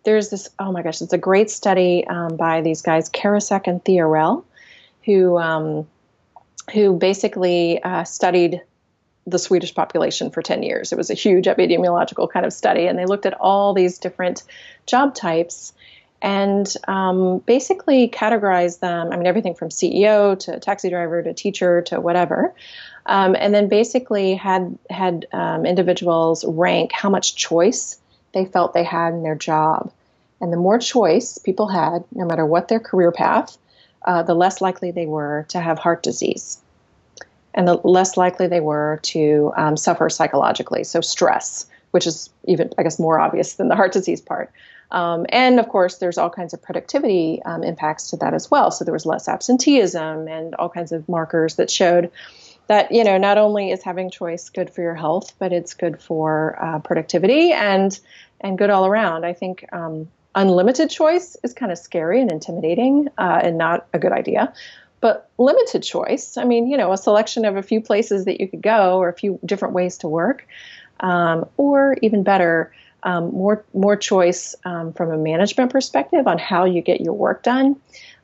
There's 0.05 0.29
this 0.29 0.49
oh 0.59 0.71
my 0.71 0.83
gosh, 0.83 1.01
it's 1.01 1.13
a 1.13 1.17
great 1.17 1.49
study 1.49 2.05
um, 2.07 2.37
by 2.37 2.61
these 2.61 2.81
guys 2.81 3.09
Karasek 3.09 3.67
and 3.67 3.83
Theorell, 3.83 4.43
who 5.05 5.37
um, 5.37 5.87
who 6.73 6.97
basically 6.97 7.81
uh, 7.83 8.03
studied 8.03 8.61
the 9.25 9.39
Swedish 9.39 9.73
population 9.73 10.31
for 10.31 10.41
10 10.41 10.63
years. 10.63 10.91
It 10.91 10.97
was 10.97 11.09
a 11.09 11.13
huge 11.13 11.45
epidemiological 11.45 12.29
kind 12.29 12.45
of 12.45 12.51
study, 12.51 12.87
and 12.87 12.99
they 12.99 13.05
looked 13.05 13.25
at 13.25 13.33
all 13.35 13.73
these 13.73 13.97
different 13.97 14.43
job 14.85 15.15
types 15.15 15.73
and 16.23 16.73
um, 16.87 17.39
basically 17.39 18.07
categorize 18.07 18.79
them. 18.79 19.11
I 19.11 19.17
mean, 19.17 19.27
everything 19.27 19.55
from 19.55 19.67
CEO 19.67 20.39
to 20.39 20.57
taxi 20.59 20.89
driver 20.89 21.21
to 21.21 21.33
teacher 21.33 21.81
to 21.83 21.99
whatever. 21.99 22.55
Um, 23.05 23.35
and 23.37 23.53
then 23.53 23.67
basically 23.67 24.33
had 24.33 24.79
had 24.89 25.27
um, 25.33 25.65
individuals 25.65 26.45
rank 26.45 26.93
how 26.93 27.09
much 27.09 27.35
choice 27.35 27.99
they 28.33 28.45
felt 28.45 28.73
they 28.73 28.85
had 28.85 29.13
in 29.13 29.23
their 29.23 29.35
job. 29.35 29.91
And 30.39 30.51
the 30.51 30.57
more 30.57 30.79
choice 30.79 31.37
people 31.37 31.67
had, 31.67 32.05
no 32.13 32.25
matter 32.25 32.45
what 32.45 32.69
their 32.69 32.79
career 32.79 33.11
path, 33.11 33.57
uh, 34.05 34.23
the 34.23 34.33
less 34.33 34.61
likely 34.61 34.91
they 34.91 35.05
were 35.05 35.45
to 35.49 35.59
have 35.59 35.77
heart 35.77 36.03
disease. 36.03 36.61
And 37.53 37.67
the 37.67 37.75
less 37.83 38.15
likely 38.15 38.47
they 38.47 38.61
were 38.61 38.99
to 39.03 39.51
um, 39.57 39.75
suffer 39.75 40.09
psychologically, 40.09 40.85
so 40.85 41.01
stress, 41.01 41.65
which 41.91 42.07
is 42.07 42.29
even, 42.45 42.71
I 42.77 42.83
guess, 42.83 42.97
more 42.97 43.19
obvious 43.19 43.55
than 43.55 43.67
the 43.67 43.75
heart 43.75 43.91
disease 43.91 44.21
part. 44.21 44.51
Um, 44.91 45.25
and 45.29 45.59
of 45.59 45.69
course, 45.69 45.97
there's 45.97 46.17
all 46.17 46.29
kinds 46.29 46.53
of 46.53 46.61
productivity 46.61 47.41
um, 47.43 47.63
impacts 47.63 48.11
to 48.11 48.17
that 48.17 48.33
as 48.33 48.51
well. 48.51 48.71
So 48.71 48.85
there 48.85 48.93
was 48.93 49.05
less 49.05 49.27
absenteeism 49.27 50.27
and 50.27 50.55
all 50.55 50.69
kinds 50.69 50.91
of 50.91 51.07
markers 51.09 51.55
that 51.55 51.71
showed 51.71 52.11
that 52.67 52.91
you 52.91 53.03
know 53.03 53.17
not 53.17 53.37
only 53.37 53.71
is 53.71 53.83
having 53.83 54.09
choice 54.09 54.49
good 54.49 54.69
for 54.69 54.81
your 54.81 54.95
health, 54.95 55.33
but 55.39 55.51
it's 55.51 55.73
good 55.73 56.01
for 56.01 56.57
uh, 56.61 56.79
productivity 56.79 57.51
and 57.51 57.99
and 58.41 58.57
good 58.57 58.69
all 58.69 58.85
around. 58.85 59.25
I 59.25 59.33
think 59.33 59.65
um, 59.73 60.07
unlimited 60.35 60.89
choice 60.89 61.37
is 61.43 61.53
kind 61.53 61.71
of 61.71 61.77
scary 61.77 62.21
and 62.21 62.31
intimidating 62.31 63.09
uh, 63.17 63.41
and 63.43 63.57
not 63.57 63.87
a 63.93 63.99
good 63.99 64.11
idea. 64.11 64.53
But 64.99 65.29
limited 65.37 65.83
choice, 65.83 66.37
I 66.37 66.45
mean, 66.45 66.67
you 66.67 66.77
know, 66.77 66.93
a 66.93 66.97
selection 66.97 67.43
of 67.43 67.57
a 67.57 67.61
few 67.61 67.81
places 67.81 68.23
that 68.25 68.39
you 68.39 68.47
could 68.47 68.61
go 68.61 68.99
or 68.99 69.09
a 69.09 69.13
few 69.13 69.37
different 69.45 69.73
ways 69.73 69.97
to 69.97 70.07
work, 70.07 70.47
um, 71.01 71.45
or 71.57 71.97
even 72.01 72.23
better, 72.23 72.71
um, 73.03 73.31
more 73.31 73.65
more 73.73 73.95
choice 73.95 74.55
um, 74.65 74.93
from 74.93 75.11
a 75.11 75.17
management 75.17 75.71
perspective 75.71 76.27
on 76.27 76.37
how 76.37 76.65
you 76.65 76.81
get 76.81 77.01
your 77.01 77.13
work 77.13 77.43
done, 77.43 77.75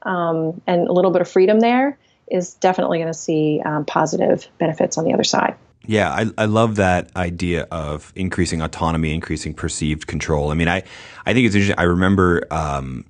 um, 0.04 0.62
and 0.68 0.88
a 0.88 0.92
little 0.92 1.12
bit 1.12 1.22
of 1.22 1.30
freedom 1.30 1.60
there 1.60 1.98
is 2.32 2.54
definitely 2.56 3.00
going 3.00 3.08
to 3.12 3.18
see 3.18 3.62
um, 3.66 3.86
positive 3.86 4.48
benefits 4.60 4.98
on 4.98 5.04
the 5.04 5.14
other 5.14 5.24
side. 5.24 5.56
Yeah, 5.86 6.12
I, 6.12 6.26
I 6.38 6.46
love 6.46 6.76
that 6.76 7.10
idea 7.16 7.64
of 7.72 8.14
increasing 8.16 8.62
autonomy, 8.62 9.14
increasing 9.14 9.54
perceived 9.54 10.06
control. 10.06 10.52
I 10.52 10.54
mean, 10.54 10.68
I, 10.68 10.84
I 11.26 11.34
think 11.34 11.48
it's 11.48 11.56
interesting. 11.56 11.80
I 11.80 11.84
remember 11.84 12.46
um, 12.52 13.06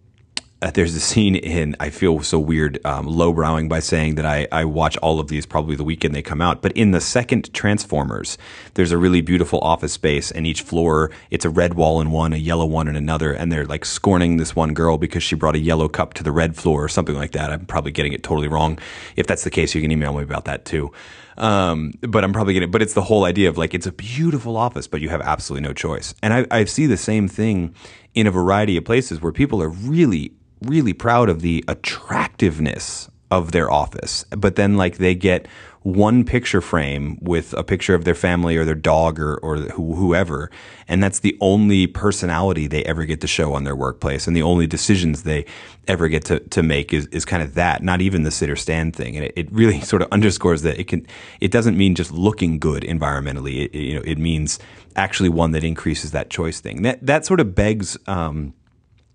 uh, 0.61 0.71
there's 0.71 0.93
a 0.93 0.99
scene 0.99 1.35
in 1.35 1.75
I 1.79 1.89
feel 1.89 2.21
so 2.21 2.37
weird 2.37 2.85
um, 2.85 3.07
lowbrowing 3.07 3.69
by 3.69 3.79
saying 3.79 4.15
that 4.15 4.25
I, 4.25 4.47
I 4.51 4.65
watch 4.65 4.97
all 4.97 5.19
of 5.19 5.29
these 5.29 5.45
probably 5.45 5.75
the 5.75 5.85
weekend 5.85 6.13
they 6.13 6.21
come 6.21 6.41
out. 6.41 6.61
But 6.61 6.73
in 6.73 6.91
the 6.91 6.99
second 6.99 7.53
Transformers, 7.53 8.37
there's 8.73 8.91
a 8.91 8.97
really 8.97 9.21
beautiful 9.21 9.59
office 9.59 9.93
space, 9.93 10.31
and 10.31 10.45
each 10.45 10.61
floor 10.61 11.11
it's 11.31 11.45
a 11.45 11.49
red 11.49 11.75
wall 11.75 12.01
in 12.01 12.11
one, 12.11 12.33
a 12.33 12.37
yellow 12.37 12.65
one 12.65 12.89
in 12.89 12.97
another, 12.97 13.31
and 13.31 13.51
they're 13.51 13.65
like 13.65 13.85
scorning 13.85 14.37
this 14.37 14.55
one 14.55 14.73
girl 14.73 14.97
because 14.97 15.23
she 15.23 15.35
brought 15.35 15.55
a 15.55 15.59
yellow 15.59 15.87
cup 15.87 16.13
to 16.15 16.23
the 16.23 16.31
red 16.31 16.57
floor 16.57 16.83
or 16.83 16.89
something 16.89 17.15
like 17.15 17.31
that. 17.31 17.51
I'm 17.51 17.65
probably 17.65 17.91
getting 17.91 18.11
it 18.11 18.23
totally 18.23 18.49
wrong. 18.49 18.79
If 19.15 19.27
that's 19.27 19.43
the 19.45 19.49
case, 19.49 19.73
you 19.73 19.81
can 19.81 19.91
email 19.91 20.13
me 20.13 20.23
about 20.23 20.45
that 20.45 20.65
too. 20.65 20.91
Um, 21.39 21.93
but 22.01 22.23
I'm 22.23 22.33
probably 22.33 22.53
getting. 22.53 22.71
But 22.71 22.81
it's 22.81 22.93
the 22.93 23.01
whole 23.01 23.25
idea 23.25 23.49
of 23.49 23.57
like 23.57 23.73
it's 23.73 23.87
a 23.87 23.91
beautiful 23.91 24.57
office, 24.57 24.87
but 24.87 25.01
you 25.01 25.09
have 25.09 25.21
absolutely 25.21 25.67
no 25.67 25.73
choice. 25.73 26.13
And 26.21 26.33
I, 26.33 26.45
I 26.51 26.65
see 26.65 26.85
the 26.85 26.97
same 26.97 27.27
thing 27.27 27.73
in 28.13 28.27
a 28.27 28.31
variety 28.31 28.75
of 28.77 28.85
places 28.85 29.21
where 29.21 29.31
people 29.31 29.61
are 29.61 29.69
really 29.69 30.33
really 30.61 30.93
proud 30.93 31.29
of 31.29 31.41
the 31.41 31.63
attractiveness 31.67 33.09
of 33.31 33.51
their 33.51 33.71
office. 33.71 34.25
But 34.31 34.55
then 34.55 34.77
like 34.77 34.97
they 34.97 35.15
get 35.15 35.47
one 35.83 36.25
picture 36.25 36.59
frame 36.59 37.17
with 37.21 37.53
a 37.53 37.63
picture 37.63 37.95
of 37.95 38.03
their 38.03 38.15
family 38.15 38.57
or 38.57 38.65
their 38.65 38.75
dog 38.75 39.19
or, 39.19 39.37
or 39.37 39.57
whoever. 39.57 40.51
And 40.87 41.01
that's 41.01 41.19
the 41.19 41.37
only 41.39 41.87
personality 41.87 42.67
they 42.67 42.83
ever 42.83 43.05
get 43.05 43.21
to 43.21 43.27
show 43.27 43.53
on 43.53 43.63
their 43.63 43.75
workplace. 43.75 44.27
And 44.27 44.35
the 44.35 44.41
only 44.41 44.67
decisions 44.67 45.23
they 45.23 45.45
ever 45.87 46.09
get 46.09 46.25
to, 46.25 46.39
to 46.39 46.63
make 46.63 46.93
is, 46.93 47.07
is 47.07 47.23
kind 47.23 47.41
of 47.41 47.53
that, 47.53 47.81
not 47.81 48.01
even 48.01 48.23
the 48.23 48.31
sit 48.31 48.49
or 48.49 48.57
stand 48.57 48.93
thing. 48.93 49.15
And 49.15 49.25
it, 49.25 49.33
it 49.37 49.51
really 49.51 49.79
sort 49.91 50.01
of 50.01 50.09
underscores 50.11 50.63
that 50.63 50.77
it 50.77 50.85
can, 50.85 51.07
it 51.39 51.51
doesn't 51.51 51.77
mean 51.77 51.95
just 51.95 52.11
looking 52.11 52.59
good 52.59 52.83
environmentally. 52.83 53.65
It, 53.65 53.75
you 53.75 53.95
know, 53.95 54.03
it 54.05 54.17
means 54.17 54.59
actually 54.97 55.29
one 55.29 55.51
that 55.51 55.63
increases 55.63 56.11
that 56.11 56.29
choice 56.29 56.59
thing. 56.59 56.81
That, 56.81 57.05
that 57.05 57.25
sort 57.25 57.39
of 57.39 57.55
begs, 57.55 57.97
um, 58.05 58.53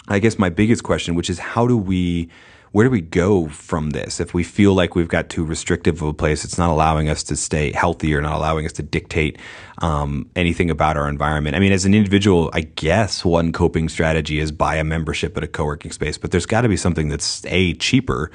I 0.09 0.19
guess 0.19 0.39
my 0.39 0.49
biggest 0.49 0.83
question, 0.83 1.15
which 1.15 1.29
is 1.29 1.39
how 1.39 1.67
do 1.67 1.77
we, 1.77 2.31
where 2.75 2.85
do 2.85 2.91
we 2.91 3.01
go 3.01 3.47
from 3.47 3.91
this? 3.91 4.19
If 4.19 4.35
we 4.35 4.43
feel 4.43 4.75
like 4.75 4.97
we've 4.97 5.07
got 5.07 5.29
too 5.29 5.45
restrictive 5.45 6.03
of 6.03 6.09
a 6.09 6.13
place, 6.13 6.45
it's 6.45 6.59
not 6.59 6.71
allowing 6.71 7.09
us 7.09 7.23
to 7.23 7.37
stay 7.37 7.71
healthy 7.71 8.13
or 8.13 8.21
not 8.21 8.35
allowing 8.35 8.67
us 8.67 8.73
to 8.73 8.83
dictate 8.83 9.39
um, 9.79 10.29
anything 10.35 10.73
about 10.73 10.97
our 10.97 11.09
environment. 11.09 11.55
I 11.55 11.61
mean, 11.61 11.71
as 11.71 11.85
an 11.85 11.95
individual, 11.95 12.51
I 12.53 12.63
guess 12.63 13.25
one 13.25 13.53
coping 13.53 13.89
strategy 13.89 14.41
is 14.41 14.51
buy 14.51 14.75
a 14.75 14.83
membership 14.83 15.37
at 15.37 15.45
a 15.45 15.47
co-working 15.47 15.93
space, 15.93 16.19
but 16.19 16.33
there's 16.33 16.47
got 16.47 16.63
to 16.63 16.69
be 16.69 16.77
something 16.77 17.11
that's 17.11 17.47
a 17.47 17.75
cheaper 17.75 18.33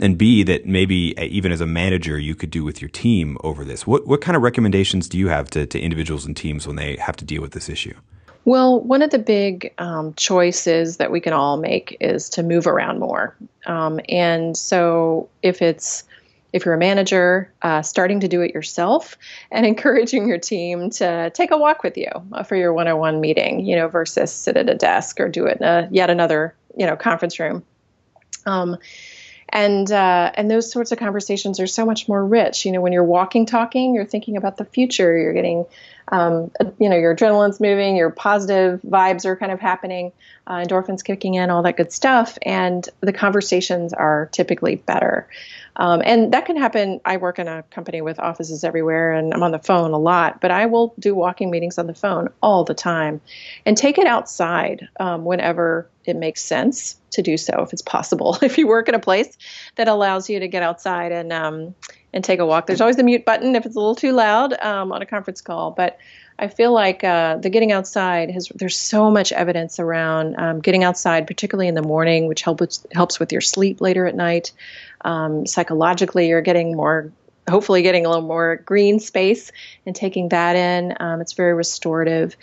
and 0.00 0.16
B 0.16 0.44
that 0.44 0.66
maybe 0.66 1.18
uh, 1.18 1.24
even 1.24 1.50
as 1.50 1.60
a 1.60 1.66
manager 1.66 2.16
you 2.16 2.36
could 2.36 2.50
do 2.50 2.62
with 2.62 2.80
your 2.80 2.90
team 2.90 3.38
over 3.42 3.64
this. 3.64 3.88
What 3.88 4.06
what 4.06 4.20
kind 4.20 4.36
of 4.36 4.42
recommendations 4.42 5.08
do 5.08 5.18
you 5.18 5.26
have 5.30 5.50
to, 5.50 5.66
to 5.66 5.80
individuals 5.80 6.24
and 6.24 6.36
teams 6.36 6.64
when 6.64 6.76
they 6.76 6.94
have 6.98 7.16
to 7.16 7.24
deal 7.24 7.42
with 7.42 7.54
this 7.54 7.68
issue? 7.68 7.94
Well, 8.44 8.80
one 8.80 9.02
of 9.02 9.10
the 9.10 9.18
big 9.18 9.72
um, 9.78 10.14
choices 10.14 10.96
that 10.96 11.10
we 11.10 11.20
can 11.20 11.32
all 11.32 11.56
make 11.56 11.96
is 12.00 12.30
to 12.30 12.42
move 12.42 12.66
around 12.66 12.98
more. 12.98 13.36
Um, 13.66 14.00
and 14.08 14.56
so 14.56 15.28
if 15.42 15.62
it's 15.62 16.04
if 16.52 16.64
you're 16.64 16.74
a 16.74 16.78
manager, 16.78 17.52
uh, 17.62 17.82
starting 17.82 18.20
to 18.20 18.28
do 18.28 18.40
it 18.40 18.52
yourself 18.54 19.16
and 19.50 19.64
encouraging 19.66 20.26
your 20.26 20.38
team 20.38 20.90
to 20.90 21.30
take 21.30 21.50
a 21.50 21.58
walk 21.58 21.82
with 21.82 21.96
you 21.96 22.10
uh, 22.32 22.42
for 22.42 22.56
your 22.56 22.72
one-on-one 22.72 23.20
meeting, 23.20 23.64
you 23.64 23.76
know, 23.76 23.88
versus 23.88 24.32
sit 24.32 24.56
at 24.56 24.68
a 24.68 24.74
desk 24.74 25.20
or 25.20 25.28
do 25.28 25.46
it 25.46 25.58
in 25.58 25.64
a, 25.64 25.88
yet 25.90 26.10
another, 26.10 26.54
you 26.76 26.86
know, 26.86 26.96
conference 26.96 27.38
room. 27.38 27.62
Um, 28.46 28.78
and 29.52 29.90
uh, 29.90 30.30
and 30.34 30.50
those 30.50 30.70
sorts 30.70 30.92
of 30.92 30.98
conversations 30.98 31.58
are 31.58 31.66
so 31.66 31.84
much 31.84 32.08
more 32.08 32.24
rich. 32.24 32.64
You 32.64 32.72
know, 32.72 32.80
when 32.80 32.92
you're 32.92 33.04
walking, 33.04 33.46
talking, 33.46 33.94
you're 33.94 34.04
thinking 34.04 34.36
about 34.36 34.56
the 34.56 34.64
future. 34.64 35.16
You're 35.16 35.32
getting, 35.32 35.66
um, 36.10 36.50
you 36.78 36.88
know, 36.88 36.96
your 36.96 37.14
adrenaline's 37.14 37.60
moving, 37.60 37.96
your 37.96 38.10
positive 38.10 38.80
vibes 38.82 39.24
are 39.24 39.36
kind 39.36 39.52
of 39.52 39.60
happening, 39.60 40.12
uh, 40.46 40.56
endorphins 40.56 41.04
kicking 41.04 41.34
in, 41.34 41.50
all 41.50 41.62
that 41.62 41.76
good 41.76 41.92
stuff, 41.92 42.36
and 42.42 42.88
the 43.00 43.12
conversations 43.12 43.92
are 43.92 44.28
typically 44.32 44.76
better. 44.76 45.28
Um, 45.76 46.02
and 46.04 46.32
that 46.34 46.46
can 46.46 46.56
happen. 46.56 47.00
I 47.04 47.16
work 47.16 47.38
in 47.38 47.46
a 47.46 47.62
company 47.62 48.02
with 48.02 48.18
offices 48.18 48.64
everywhere, 48.64 49.12
and 49.12 49.32
I'm 49.32 49.42
on 49.42 49.52
the 49.52 49.58
phone 49.58 49.92
a 49.92 49.98
lot. 49.98 50.40
But 50.40 50.50
I 50.50 50.66
will 50.66 50.94
do 50.98 51.14
walking 51.14 51.50
meetings 51.50 51.78
on 51.78 51.86
the 51.86 51.94
phone 51.94 52.28
all 52.42 52.64
the 52.64 52.74
time, 52.74 53.20
and 53.64 53.76
take 53.76 53.96
it 53.96 54.06
outside 54.06 54.88
um, 54.98 55.24
whenever 55.24 55.88
it 56.04 56.16
makes 56.16 56.42
sense 56.42 56.96
to 57.12 57.22
do 57.22 57.36
so 57.36 57.62
if 57.62 57.72
it's 57.72 57.82
possible. 57.82 58.36
if 58.42 58.58
you 58.58 58.66
work 58.66 58.88
in 58.88 58.94
a 58.94 59.00
place 59.00 59.36
that 59.76 59.86
allows 59.86 60.28
you 60.28 60.40
to 60.40 60.48
get 60.48 60.62
outside 60.62 61.12
and 61.12 61.32
um, 61.32 61.74
and 62.12 62.24
take 62.24 62.40
a 62.40 62.46
walk, 62.46 62.66
there's 62.66 62.80
always 62.80 62.96
the 62.96 63.02
mute 63.02 63.24
button 63.24 63.54
if 63.54 63.66
it's 63.66 63.76
a 63.76 63.78
little 63.78 63.94
too 63.94 64.12
loud 64.12 64.52
um, 64.60 64.92
on 64.92 65.02
a 65.02 65.06
conference 65.06 65.40
call. 65.40 65.70
But 65.70 65.98
I 66.38 66.48
feel 66.48 66.72
like 66.72 67.04
uh, 67.04 67.36
the 67.36 67.50
getting 67.50 67.70
outside 67.70 68.30
has 68.30 68.48
there's 68.54 68.78
so 68.78 69.10
much 69.10 69.30
evidence 69.30 69.78
around 69.78 70.36
um, 70.38 70.60
getting 70.60 70.84
outside, 70.84 71.26
particularly 71.26 71.68
in 71.68 71.74
the 71.74 71.82
morning, 71.82 72.28
which 72.28 72.42
helps 72.42 72.86
helps 72.92 73.20
with 73.20 73.30
your 73.30 73.42
sleep 73.42 73.80
later 73.80 74.06
at 74.06 74.14
night. 74.14 74.52
Um, 75.02 75.46
psychologically, 75.46 76.28
you're 76.28 76.40
getting 76.40 76.74
more 76.74 77.12
hopefully 77.48 77.82
getting 77.82 78.06
a 78.06 78.08
little 78.08 78.24
more 78.24 78.56
green 78.56 79.00
space 79.00 79.52
and 79.84 79.94
taking 79.94 80.28
that 80.30 80.56
in. 80.56 80.96
Um, 81.00 81.20
it's 81.20 81.32
very 81.32 81.52
restorative. 81.52 82.36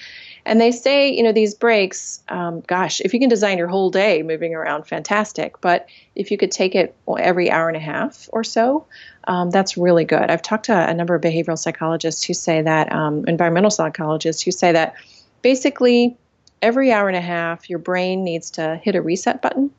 And 0.47 0.61
they 0.61 0.71
say, 0.71 1.11
you 1.11 1.23
know, 1.23 1.33
these 1.33 1.53
breaks, 1.53 2.23
um, 2.29 2.61
gosh, 2.61 3.01
if 3.01 3.13
you 3.13 3.19
can 3.19 3.27
design 3.27 3.57
your 3.57 3.67
whole 3.67 3.89
day 3.89 4.23
moving 4.23 4.55
around, 4.55 4.87
fantastic. 4.87 5.59
But 5.59 5.87
if 6.15 6.31
you 6.31 6.37
could 6.37 6.51
take 6.51 6.73
it 6.73 6.95
every 7.19 7.51
hour 7.51 7.67
and 7.67 7.75
a 7.75 7.81
half 7.81 8.29
or 8.31 8.45
so, 8.45 8.87
um, 9.25 9.49
that's 9.49 9.75
really 9.75 10.05
good. 10.05 10.31
I've 10.31 10.41
talked 10.41 10.67
to 10.67 10.89
a 10.89 10.93
number 10.93 11.15
of 11.15 11.21
behavioral 11.21 11.57
psychologists 11.57 12.23
who 12.23 12.33
say 12.33 12.61
that, 12.61 12.93
um, 12.93 13.25
environmental 13.27 13.69
psychologists 13.69 14.41
who 14.41 14.51
say 14.51 14.71
that 14.71 14.95
basically 15.41 16.15
every 16.61 16.93
hour 16.93 17.09
and 17.09 17.17
a 17.17 17.21
half, 17.21 17.69
your 17.69 17.79
brain 17.79 18.23
needs 18.23 18.51
to 18.51 18.79
hit 18.81 18.95
a 18.95 19.01
reset 19.01 19.41
button. 19.41 19.69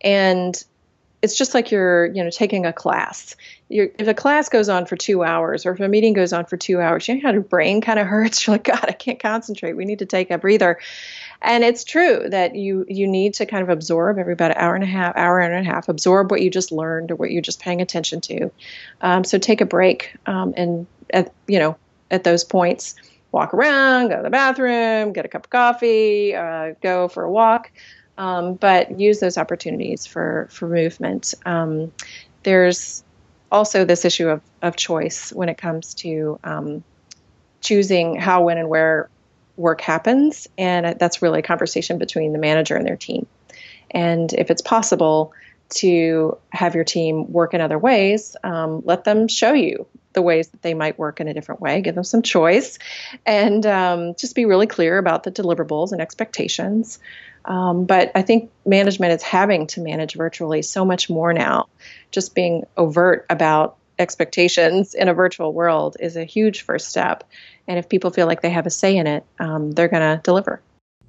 And 0.00 0.64
it's 1.22 1.38
just 1.38 1.54
like 1.54 1.70
you're, 1.70 2.06
you 2.06 2.22
know, 2.22 2.30
taking 2.30 2.66
a 2.66 2.72
class 2.72 3.36
if 3.72 4.06
a 4.06 4.14
class 4.14 4.48
goes 4.48 4.68
on 4.68 4.86
for 4.86 4.96
two 4.96 5.22
hours 5.22 5.64
or 5.64 5.72
if 5.72 5.80
a 5.80 5.88
meeting 5.88 6.12
goes 6.12 6.32
on 6.32 6.44
for 6.44 6.56
two 6.56 6.80
hours, 6.80 7.08
you 7.08 7.14
know 7.14 7.20
how 7.22 7.32
your 7.32 7.42
brain 7.42 7.80
kind 7.80 7.98
of 7.98 8.06
hurts. 8.08 8.46
You're 8.46 8.54
like, 8.54 8.64
God, 8.64 8.84
I 8.86 8.92
can't 8.92 9.18
concentrate. 9.18 9.74
We 9.74 9.84
need 9.84 10.00
to 10.00 10.06
take 10.06 10.30
a 10.30 10.38
breather. 10.38 10.78
And 11.40 11.64
it's 11.64 11.84
true 11.84 12.24
that 12.28 12.54
you 12.54 12.84
you 12.88 13.08
need 13.08 13.34
to 13.34 13.46
kind 13.46 13.62
of 13.62 13.68
absorb 13.68 14.18
every 14.18 14.34
about 14.34 14.52
an 14.52 14.58
hour 14.58 14.74
and 14.74 14.84
a 14.84 14.86
half, 14.86 15.16
hour 15.16 15.40
and 15.40 15.54
a 15.54 15.68
half, 15.68 15.88
absorb 15.88 16.30
what 16.30 16.42
you 16.42 16.50
just 16.50 16.70
learned 16.70 17.10
or 17.10 17.16
what 17.16 17.30
you're 17.30 17.42
just 17.42 17.60
paying 17.60 17.80
attention 17.80 18.20
to. 18.22 18.50
Um, 19.00 19.24
so 19.24 19.38
take 19.38 19.60
a 19.60 19.66
break 19.66 20.14
um, 20.26 20.54
and 20.56 20.86
at 21.10 21.32
you 21.48 21.58
know 21.58 21.76
at 22.10 22.24
those 22.24 22.44
points, 22.44 22.94
walk 23.32 23.54
around, 23.54 24.08
go 24.08 24.18
to 24.18 24.22
the 24.22 24.30
bathroom, 24.30 25.12
get 25.12 25.24
a 25.24 25.28
cup 25.28 25.46
of 25.46 25.50
coffee, 25.50 26.34
uh, 26.34 26.74
go 26.82 27.08
for 27.08 27.24
a 27.24 27.30
walk. 27.30 27.72
Um, 28.22 28.54
but 28.54 29.00
use 29.00 29.18
those 29.18 29.36
opportunities 29.36 30.06
for 30.06 30.46
for 30.50 30.68
movement. 30.68 31.34
Um, 31.44 31.90
there's 32.44 33.02
also 33.50 33.84
this 33.84 34.04
issue 34.04 34.28
of, 34.28 34.40
of 34.62 34.76
choice 34.76 35.32
when 35.32 35.48
it 35.48 35.58
comes 35.58 35.94
to 35.94 36.38
um, 36.44 36.84
choosing 37.60 38.16
how, 38.16 38.44
when, 38.44 38.58
and 38.58 38.68
where 38.68 39.08
work 39.56 39.80
happens. 39.80 40.48
And 40.56 40.98
that's 40.98 41.20
really 41.20 41.40
a 41.40 41.42
conversation 41.42 41.98
between 41.98 42.32
the 42.32 42.38
manager 42.38 42.76
and 42.76 42.86
their 42.86 42.96
team. 42.96 43.26
And 43.90 44.32
if 44.32 44.50
it's 44.50 44.62
possible 44.62 45.32
to 45.70 46.38
have 46.50 46.74
your 46.74 46.84
team 46.84 47.32
work 47.32 47.54
in 47.54 47.60
other 47.60 47.78
ways, 47.78 48.36
um, 48.44 48.82
let 48.84 49.04
them 49.04 49.26
show 49.26 49.52
you 49.52 49.86
the 50.12 50.22
ways 50.22 50.48
that 50.48 50.62
they 50.62 50.74
might 50.74 50.98
work 50.98 51.20
in 51.20 51.28
a 51.28 51.34
different 51.34 51.60
way, 51.60 51.80
give 51.80 51.94
them 51.94 52.04
some 52.04 52.22
choice, 52.22 52.78
and 53.26 53.64
um, 53.66 54.14
just 54.14 54.34
be 54.34 54.44
really 54.44 54.66
clear 54.66 54.98
about 54.98 55.24
the 55.24 55.30
deliverables 55.30 55.92
and 55.92 56.00
expectations. 56.00 56.98
Um, 57.44 57.86
but 57.86 58.12
I 58.14 58.22
think 58.22 58.50
management 58.64 59.12
is 59.12 59.22
having 59.22 59.66
to 59.68 59.80
manage 59.80 60.14
virtually 60.14 60.62
so 60.62 60.84
much 60.84 61.10
more 61.10 61.32
now. 61.32 61.68
Just 62.10 62.34
being 62.34 62.64
overt 62.76 63.26
about 63.30 63.76
expectations 63.98 64.94
in 64.94 65.08
a 65.08 65.14
virtual 65.14 65.52
world 65.52 65.96
is 66.00 66.16
a 66.16 66.24
huge 66.24 66.62
first 66.62 66.88
step. 66.88 67.24
And 67.68 67.78
if 67.78 67.88
people 67.88 68.10
feel 68.10 68.26
like 68.26 68.42
they 68.42 68.50
have 68.50 68.66
a 68.66 68.70
say 68.70 68.96
in 68.96 69.06
it, 69.06 69.24
um, 69.38 69.72
they're 69.72 69.88
going 69.88 70.02
to 70.02 70.20
deliver. 70.22 70.60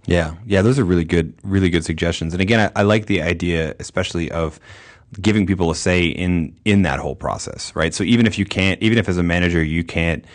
Yeah, 0.05 0.35
yeah, 0.45 0.61
those 0.61 0.79
are 0.79 0.83
really 0.83 1.05
good, 1.05 1.33
really 1.43 1.69
good 1.69 1.85
suggestions. 1.85 2.33
And 2.33 2.41
again, 2.41 2.71
I, 2.75 2.81
I 2.81 2.83
like 2.83 3.05
the 3.05 3.21
idea, 3.21 3.75
especially 3.79 4.29
of 4.31 4.59
giving 5.21 5.45
people 5.45 5.71
a 5.71 5.75
say 5.75 6.05
in 6.05 6.55
in 6.65 6.81
that 6.81 6.99
whole 6.99 7.15
process, 7.15 7.73
right? 7.75 7.93
So 7.93 8.03
even 8.03 8.25
if 8.25 8.37
you 8.37 8.45
can't, 8.45 8.81
even 8.81 8.97
if 8.97 9.07
as 9.07 9.17
a 9.17 9.23
manager 9.23 9.63
you 9.63 9.83
can't 9.83 10.25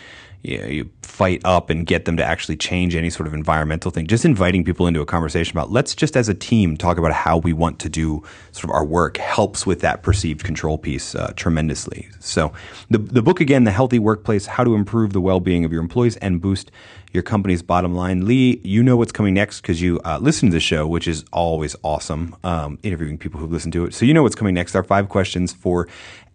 you, 0.43 0.57
know, 0.57 0.65
you 0.65 0.89
fight 1.01 1.41
up 1.43 1.69
and 1.69 1.85
get 1.85 2.05
them 2.05 2.15
to 2.17 2.23
actually 2.23 2.55
change 2.55 2.95
any 2.95 3.09
sort 3.09 3.27
of 3.27 3.33
environmental 3.33 3.91
thing. 3.91 4.07
Just 4.07 4.23
inviting 4.23 4.63
people 4.63 4.87
into 4.87 5.01
a 5.01 5.05
conversation 5.05 5.57
about 5.57 5.71
let's 5.71 5.93
just 5.93 6.15
as 6.15 6.29
a 6.29 6.33
team 6.33 6.77
talk 6.77 6.97
about 6.97 7.11
how 7.11 7.37
we 7.37 7.51
want 7.51 7.79
to 7.79 7.89
do 7.89 8.23
sort 8.51 8.65
of 8.65 8.71
our 8.71 8.85
work 8.85 9.17
helps 9.17 9.65
with 9.65 9.81
that 9.81 10.01
perceived 10.01 10.43
control 10.43 10.77
piece 10.77 11.15
uh, 11.15 11.33
tremendously. 11.35 12.07
So 12.19 12.53
the 12.89 12.99
the 12.99 13.21
book 13.21 13.41
again, 13.41 13.65
The 13.65 13.71
Healthy 13.71 13.99
Workplace: 13.99 14.45
How 14.45 14.63
to 14.63 14.75
Improve 14.75 15.13
the 15.13 15.21
Well-being 15.21 15.65
of 15.65 15.73
Your 15.73 15.81
Employees 15.81 16.15
and 16.17 16.39
Boost 16.41 16.71
Your 17.11 17.23
Company's 17.23 17.61
Bottom 17.61 17.93
Line. 17.93 18.25
Leigh, 18.25 18.61
you 18.63 18.81
know 18.81 18.95
what's 18.95 19.11
coming 19.11 19.33
next 19.33 19.61
because 19.61 19.81
you 19.81 19.99
uh, 20.05 20.19
listen 20.21 20.49
to 20.49 20.53
the 20.53 20.61
show, 20.61 20.87
which 20.87 21.07
is 21.07 21.25
always 21.33 21.75
awesome. 21.83 22.35
Um, 22.45 22.79
interviewing 22.83 23.17
people 23.17 23.41
who 23.41 23.47
listen 23.47 23.71
to 23.71 23.85
it, 23.85 23.93
so 23.93 24.05
you 24.05 24.13
know 24.13 24.23
what's 24.23 24.35
coming 24.35 24.53
next. 24.53 24.75
Our 24.75 24.83
five 24.83 25.09
questions 25.09 25.51
for 25.51 25.87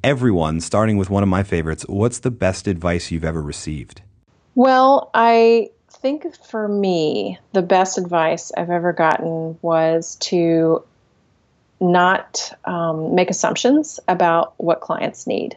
everyone, 0.04 0.60
starting 0.60 0.98
with 0.98 1.08
one 1.08 1.22
of 1.22 1.28
my 1.30 1.42
favorites. 1.42 1.84
What's 1.88 2.18
the 2.18 2.30
best 2.30 2.68
advice 2.68 3.10
you've 3.10 3.24
ever 3.24 3.40
received? 3.40 4.02
Well, 4.54 5.10
I 5.14 5.70
think 5.88 6.36
for 6.44 6.68
me, 6.68 7.38
the 7.52 7.62
best 7.62 7.96
advice 7.96 8.52
I've 8.54 8.70
ever 8.70 8.92
gotten 8.92 9.58
was 9.62 10.16
to 10.16 10.84
not 11.80 12.52
um, 12.66 13.14
make 13.14 13.30
assumptions 13.30 13.98
about 14.06 14.54
what 14.58 14.80
clients 14.80 15.26
need, 15.26 15.56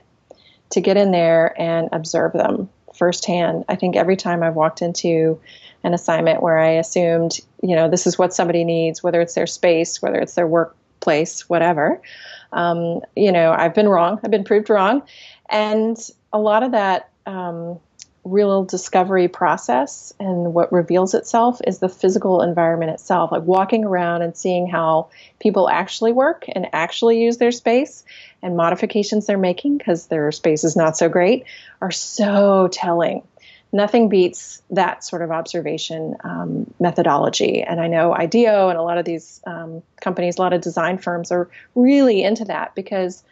to 0.72 0.82
get 0.82 0.96
in 0.96 1.12
there 1.12 1.54
and 1.60 1.90
observe 1.92 2.32
them 2.32 2.70
firsthand. 2.96 3.66
I 3.68 3.76
think 3.76 3.98
every 3.98 4.16
time 4.16 4.44
I've 4.44 4.56
walked 4.56 4.82
into 4.82 5.42
an 5.84 5.94
assignment 5.94 6.42
where 6.42 6.58
I 6.58 6.72
assumed, 6.72 7.40
you 7.62 7.76
know, 7.76 7.90
this 7.90 8.08
is 8.08 8.18
what 8.18 8.34
somebody 8.34 8.64
needs, 8.64 9.04
whether 9.04 9.20
it's 9.20 9.36
their 9.36 9.46
space, 9.46 10.02
whether 10.02 10.20
it's 10.20 10.36
their 10.36 10.48
workplace, 10.48 11.50
whatever, 11.50 12.02
um, 12.54 13.02
you 13.16 13.32
know, 13.32 13.52
I've 13.52 13.74
been 13.74 13.90
wrong. 13.90 14.20
I've 14.24 14.32
been 14.32 14.44
proved 14.44 14.70
wrong. 14.70 15.04
And 15.50 15.98
a 16.34 16.40
lot 16.40 16.64
of 16.64 16.72
that 16.72 17.10
um, 17.26 17.80
real 18.28 18.64
discovery 18.66 19.28
process 19.28 20.14
and 20.20 20.54
what 20.54 20.72
reveals 20.72 21.14
itself 21.14 21.62
is 21.66 21.80
the 21.80 21.90
physical 21.90 22.42
environment 22.42 22.92
itself 22.92 23.32
like 23.32 23.44
walking 23.44 23.86
around 23.86 24.22
and 24.22 24.36
seeing 24.36 24.68
how 24.68 25.08
people 25.40 25.70
actually 25.70 26.12
work 26.12 26.46
and 26.54 26.68
actually 26.74 27.22
use 27.22 27.38
their 27.38 27.52
space 27.52 28.04
and 28.42 28.58
modifications 28.58 29.26
they're 29.26 29.38
making 29.38 29.78
because 29.78 30.08
their 30.08 30.32
space 30.32 30.64
is 30.64 30.76
not 30.76 30.98
so 30.98 31.08
great 31.08 31.46
are 31.82 31.92
so 31.92 32.68
telling 32.72 33.22
nothing 33.78 34.10
beats 34.10 34.62
that 34.72 35.04
sort 35.04 35.22
of 35.22 35.32
observation 35.32 36.16
um, 36.24 36.74
methodology. 36.80 37.62
And 37.62 37.80
I 37.80 37.88
know 37.88 38.14
IDEO 38.14 38.68
and 38.70 38.78
a 38.78 38.82
lot 38.82 38.98
of 38.98 39.06
these 39.06 39.40
um, 39.46 39.84
companies, 40.02 40.38
a 40.38 40.42
lot 40.42 40.52
of 40.52 40.62
design 40.62 40.98
firms 40.98 41.32
are 41.32 41.50
really 41.76 42.24
into 42.24 42.44
that 42.46 42.76
because, 42.76 43.24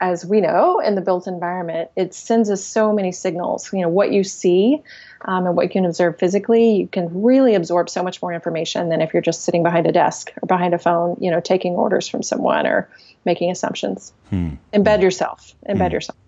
as 0.00 0.26
we 0.26 0.40
know, 0.40 0.80
in 0.80 0.96
the 0.96 1.00
built 1.00 1.26
environment, 1.26 1.90
it 1.96 2.12
sends 2.12 2.50
us 2.50 2.62
so 2.62 2.92
many 2.92 3.12
signals. 3.12 3.72
You 3.72 3.82
know, 3.82 3.88
what 3.88 4.12
you 4.12 4.24
see 4.24 4.82
um, 5.22 5.46
and 5.46 5.56
what 5.56 5.62
you 5.62 5.70
can 5.70 5.86
observe 5.86 6.18
physically, 6.18 6.72
you 6.76 6.88
can 6.88 7.22
really 7.22 7.54
absorb 7.54 7.88
so 7.88 8.02
much 8.02 8.20
more 8.20 8.34
information 8.34 8.88
than 8.88 9.00
if 9.00 9.14
you're 9.14 9.22
just 9.22 9.44
sitting 9.44 9.62
behind 9.62 9.86
a 9.86 9.92
desk 9.92 10.32
or 10.42 10.46
behind 10.46 10.74
a 10.74 10.78
phone, 10.78 11.16
you 11.20 11.30
know, 11.30 11.40
taking 11.40 11.74
orders 11.74 12.08
from 12.08 12.22
someone 12.22 12.66
or 12.66 12.90
making 13.24 13.50
assumptions. 13.50 14.12
Hmm. 14.30 14.54
Embed 14.74 15.00
yourself. 15.00 15.54
Embed 15.68 15.88
hmm. 15.88 15.94
yourself. 15.94 16.18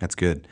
That's 0.00 0.14
good. 0.14 0.46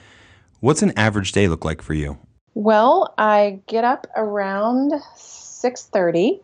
What's 0.60 0.82
an 0.82 0.92
average 0.96 1.32
day 1.32 1.46
look 1.46 1.64
like 1.64 1.82
for 1.82 1.94
you? 1.94 2.18
Well, 2.58 3.14
I 3.16 3.60
get 3.68 3.84
up 3.84 4.08
around 4.16 4.90
6:30 4.90 6.40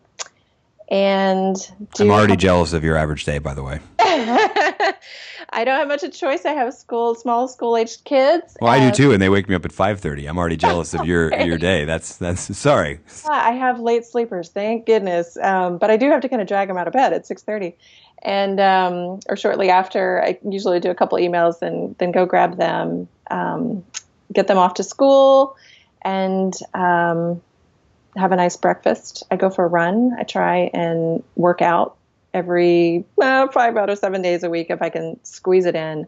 and 0.87 1.57
I'm 1.99 2.09
already 2.09 2.37
jealous 2.37 2.71
of 2.71 2.85
your 2.85 2.95
average 2.95 3.25
day 3.25 3.37
by 3.37 3.53
the 3.53 3.61
way. 3.61 3.81
I 3.99 5.65
don't 5.65 5.77
have 5.77 5.89
much 5.89 6.03
of 6.03 6.11
a 6.11 6.13
choice. 6.13 6.45
I 6.45 6.53
have 6.53 6.73
school, 6.73 7.15
small 7.15 7.49
school 7.49 7.75
aged 7.75 8.05
kids. 8.05 8.55
Well, 8.61 8.71
I 8.71 8.79
do 8.79 8.95
too, 8.95 9.11
and 9.11 9.21
they 9.21 9.27
wake 9.27 9.49
me 9.49 9.55
up 9.55 9.65
at 9.65 9.73
five 9.73 9.99
thirty. 9.99 10.25
I'm 10.25 10.37
already 10.37 10.55
jealous 10.55 10.93
of 10.93 11.05
your 11.05 11.37
your 11.43 11.57
day. 11.57 11.83
That's 11.83 12.15
that's 12.15 12.57
sorry. 12.57 13.01
I 13.29 13.51
have 13.51 13.81
late 13.81 14.05
sleepers, 14.05 14.47
thank 14.47 14.85
goodness. 14.85 15.35
Um, 15.41 15.77
but 15.77 15.91
I 15.91 15.97
do 15.97 16.09
have 16.11 16.21
to 16.21 16.29
kind 16.29 16.41
of 16.41 16.47
drag 16.47 16.69
them 16.69 16.77
out 16.77 16.87
of 16.87 16.93
bed 16.93 17.11
at 17.11 17.27
six 17.27 17.43
thirty, 17.43 17.75
and 18.23 18.61
um, 18.61 19.19
or 19.27 19.35
shortly 19.35 19.69
after. 19.69 20.23
I 20.23 20.39
usually 20.47 20.79
do 20.79 20.91
a 20.91 20.95
couple 20.95 21.17
emails 21.17 21.61
and 21.61 21.93
then 21.97 22.13
go 22.13 22.25
grab 22.25 22.55
them, 22.55 23.09
um, 23.29 23.83
get 24.31 24.47
them 24.47 24.57
off 24.57 24.75
to 24.75 24.83
school 24.83 25.57
and 26.05 26.53
um, 26.75 27.41
have 28.15 28.31
a 28.31 28.35
nice 28.35 28.55
breakfast. 28.55 29.23
I 29.29 29.35
go 29.35 29.49
for 29.49 29.65
a 29.65 29.67
run. 29.67 30.15
I 30.17 30.23
try 30.23 30.69
and 30.73 31.23
work 31.35 31.61
out 31.61 31.97
every 32.33 33.03
five 33.19 33.75
out 33.75 33.89
of 33.89 33.97
seven 33.97 34.21
days 34.21 34.43
a 34.43 34.49
week 34.49 34.67
if 34.69 34.81
I 34.81 34.89
can 34.89 35.19
squeeze 35.23 35.65
it 35.65 35.75
in, 35.75 36.07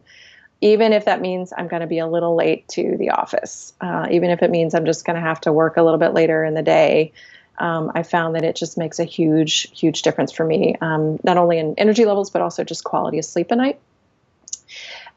even 0.60 0.92
if 0.92 1.06
that 1.06 1.20
means 1.20 1.52
I'm 1.56 1.68
going 1.68 1.80
to 1.80 1.86
be 1.86 1.98
a 1.98 2.06
little 2.06 2.36
late 2.36 2.68
to 2.68 2.96
the 2.96 3.10
office, 3.10 3.72
uh, 3.80 4.06
even 4.10 4.30
if 4.30 4.42
it 4.42 4.50
means 4.50 4.74
I'm 4.74 4.86
just 4.86 5.04
going 5.04 5.16
to 5.16 5.22
have 5.22 5.40
to 5.42 5.52
work 5.52 5.76
a 5.76 5.82
little 5.82 5.98
bit 5.98 6.14
later 6.14 6.44
in 6.44 6.54
the 6.54 6.62
day. 6.62 7.12
Um, 7.58 7.90
I 7.92 8.04
found 8.04 8.36
that 8.36 8.44
it 8.44 8.54
just 8.54 8.78
makes 8.78 9.00
a 9.00 9.04
huge, 9.04 9.68
huge 9.76 10.02
difference 10.02 10.30
for 10.30 10.44
me, 10.44 10.76
um, 10.80 11.18
not 11.24 11.38
only 11.38 11.58
in 11.58 11.74
energy 11.76 12.04
levels, 12.04 12.30
but 12.30 12.40
also 12.40 12.62
just 12.62 12.84
quality 12.84 13.18
of 13.18 13.24
sleep 13.24 13.50
at 13.50 13.58
night 13.58 13.80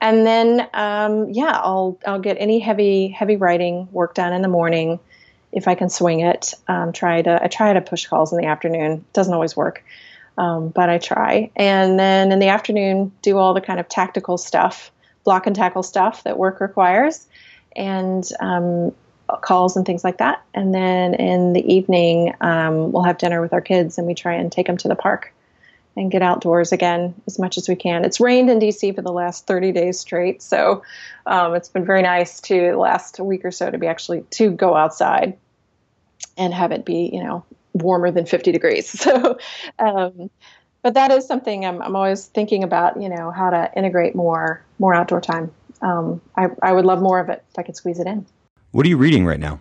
and 0.01 0.25
then 0.25 0.67
um, 0.73 1.29
yeah, 1.29 1.59
I'll 1.61 1.97
I'll 2.05 2.19
get 2.19 2.37
any 2.39 2.59
heavy 2.59 3.07
heavy 3.07 3.37
writing 3.37 3.87
work 3.91 4.15
done 4.15 4.33
in 4.33 4.41
the 4.41 4.47
morning 4.47 4.99
if 5.51 5.67
I 5.67 5.75
can 5.75 5.89
swing 5.89 6.21
it. 6.21 6.55
Um, 6.67 6.91
try 6.91 7.21
to 7.21 7.43
I 7.43 7.47
try 7.47 7.71
to 7.71 7.81
push 7.81 8.07
calls 8.07 8.33
in 8.33 8.39
the 8.39 8.47
afternoon. 8.47 9.05
Doesn't 9.13 9.33
always 9.33 9.55
work, 9.55 9.83
um, 10.37 10.69
but 10.69 10.89
I 10.89 10.97
try. 10.97 11.51
And 11.55 11.99
then 11.99 12.31
in 12.31 12.39
the 12.39 12.47
afternoon, 12.47 13.11
do 13.21 13.37
all 13.37 13.53
the 13.53 13.61
kind 13.61 13.79
of 13.79 13.87
tactical 13.87 14.37
stuff, 14.37 14.91
block 15.23 15.45
and 15.45 15.55
tackle 15.55 15.83
stuff 15.83 16.23
that 16.23 16.37
work 16.37 16.59
requires, 16.59 17.27
and 17.75 18.27
um, 18.39 18.93
calls 19.41 19.77
and 19.77 19.85
things 19.85 20.03
like 20.03 20.17
that. 20.17 20.43
And 20.55 20.73
then 20.73 21.13
in 21.13 21.53
the 21.53 21.73
evening, 21.73 22.33
um, 22.41 22.91
we'll 22.91 23.03
have 23.03 23.19
dinner 23.19 23.39
with 23.39 23.53
our 23.53 23.61
kids, 23.61 23.99
and 23.99 24.07
we 24.07 24.15
try 24.15 24.33
and 24.33 24.51
take 24.51 24.65
them 24.65 24.77
to 24.77 24.87
the 24.87 24.95
park 24.95 25.31
and 26.01 26.11
get 26.11 26.21
outdoors 26.21 26.71
again 26.71 27.13
as 27.27 27.37
much 27.37 27.57
as 27.57 27.69
we 27.69 27.75
can. 27.75 28.03
It's 28.03 28.19
rained 28.19 28.49
in 28.49 28.59
DC 28.59 28.93
for 28.95 29.01
the 29.01 29.11
last 29.11 29.45
30 29.45 29.71
days 29.71 29.99
straight, 29.99 30.41
so 30.41 30.83
um, 31.27 31.53
it's 31.53 31.69
been 31.69 31.85
very 31.85 32.01
nice 32.01 32.41
to 32.41 32.71
the 32.71 32.77
last 32.77 33.19
week 33.19 33.45
or 33.45 33.51
so 33.51 33.69
to 33.69 33.77
be 33.77 33.87
actually 33.87 34.21
to 34.31 34.49
go 34.49 34.75
outside 34.75 35.37
and 36.37 36.53
have 36.53 36.71
it 36.71 36.85
be 36.85 37.09
you 37.13 37.23
know 37.23 37.45
warmer 37.73 38.11
than 38.11 38.25
50 38.25 38.51
degrees. 38.51 38.89
So, 39.01 39.37
um, 39.79 40.29
but 40.83 40.95
that 40.95 41.11
is 41.11 41.27
something 41.27 41.63
I'm, 41.63 41.79
I'm 41.81 41.95
always 41.95 42.25
thinking 42.25 42.63
about. 42.63 42.99
You 42.99 43.09
know 43.09 43.29
how 43.29 43.51
to 43.51 43.71
integrate 43.77 44.15
more 44.15 44.63
more 44.79 44.95
outdoor 44.95 45.21
time. 45.21 45.51
Um, 45.83 46.19
I, 46.35 46.47
I 46.61 46.73
would 46.73 46.85
love 46.85 47.01
more 47.01 47.19
of 47.19 47.29
it 47.29 47.43
if 47.49 47.59
I 47.59 47.63
could 47.63 47.75
squeeze 47.75 47.99
it 47.99 48.07
in. 48.07 48.25
What 48.71 48.85
are 48.85 48.89
you 48.89 48.97
reading 48.97 49.25
right 49.25 49.39
now? 49.39 49.59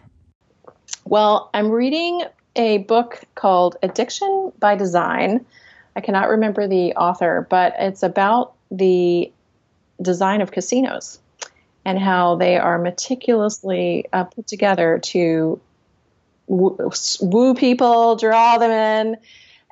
Well, 1.05 1.51
I'm 1.55 1.71
reading 1.71 2.25
a 2.57 2.79
book 2.79 3.23
called 3.35 3.77
Addiction 3.83 4.53
by 4.59 4.75
Design 4.77 5.45
I 5.97 6.01
cannot 6.01 6.29
remember 6.29 6.67
the 6.67 6.95
author, 6.95 7.47
but 7.51 7.75
it's 7.79 8.03
about 8.03 8.55
the 8.71 9.33
design 10.01 10.41
of 10.41 10.53
casinos 10.53 11.19
and 11.85 11.99
how 11.99 12.37
they 12.37 12.57
are 12.57 12.79
meticulously 12.79 14.07
uh, 14.13 14.25
put 14.25 14.47
together 14.47 15.01
to 15.03 15.61
woo, 16.47 16.91
woo 17.21 17.55
people, 17.55 18.17
draw 18.17 18.59
them 18.59 18.71
in, 18.71 19.17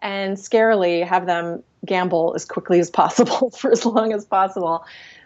and 0.01 0.37
scarily 0.37 1.07
have 1.07 1.27
them 1.27 1.63
gamble 1.85 2.33
as 2.35 2.45
quickly 2.45 2.81
as 2.81 2.91
possible 2.91 3.51
for 3.59 3.71
as 3.71 3.85
long 3.85 4.13
as 4.13 4.25
possible. 4.25 4.85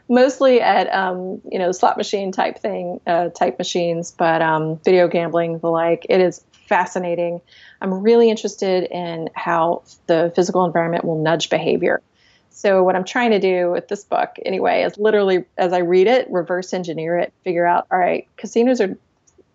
Mostly 0.08 0.60
at 0.60 0.92
um, 0.92 1.40
you 1.50 1.58
know 1.58 1.72
slot 1.72 1.96
machine 1.96 2.32
type 2.32 2.58
thing, 2.58 3.00
uh, 3.06 3.28
type 3.28 3.58
machines, 3.58 4.10
but 4.10 4.42
um, 4.42 4.78
video 4.84 5.08
gambling 5.08 5.58
the 5.60 5.70
like. 5.70 6.04
It 6.08 6.20
is 6.20 6.44
fascinating. 6.66 7.40
I'm 7.80 7.94
really 7.94 8.30
interested 8.30 8.84
in 8.84 9.30
how 9.34 9.82
the 10.06 10.32
physical 10.34 10.64
environment 10.64 11.04
will 11.04 11.22
nudge 11.22 11.50
behavior. 11.50 12.02
So, 12.50 12.82
what 12.82 12.96
I'm 12.96 13.04
trying 13.04 13.30
to 13.30 13.38
do 13.38 13.70
with 13.70 13.88
this 13.88 14.04
book, 14.04 14.36
anyway, 14.44 14.82
is 14.82 14.98
literally 14.98 15.44
as 15.56 15.72
I 15.72 15.78
read 15.78 16.06
it, 16.06 16.30
reverse 16.30 16.72
engineer 16.72 17.18
it, 17.18 17.32
figure 17.44 17.66
out 17.66 17.86
all 17.90 17.98
right, 17.98 18.28
casinos 18.36 18.80
are 18.80 18.96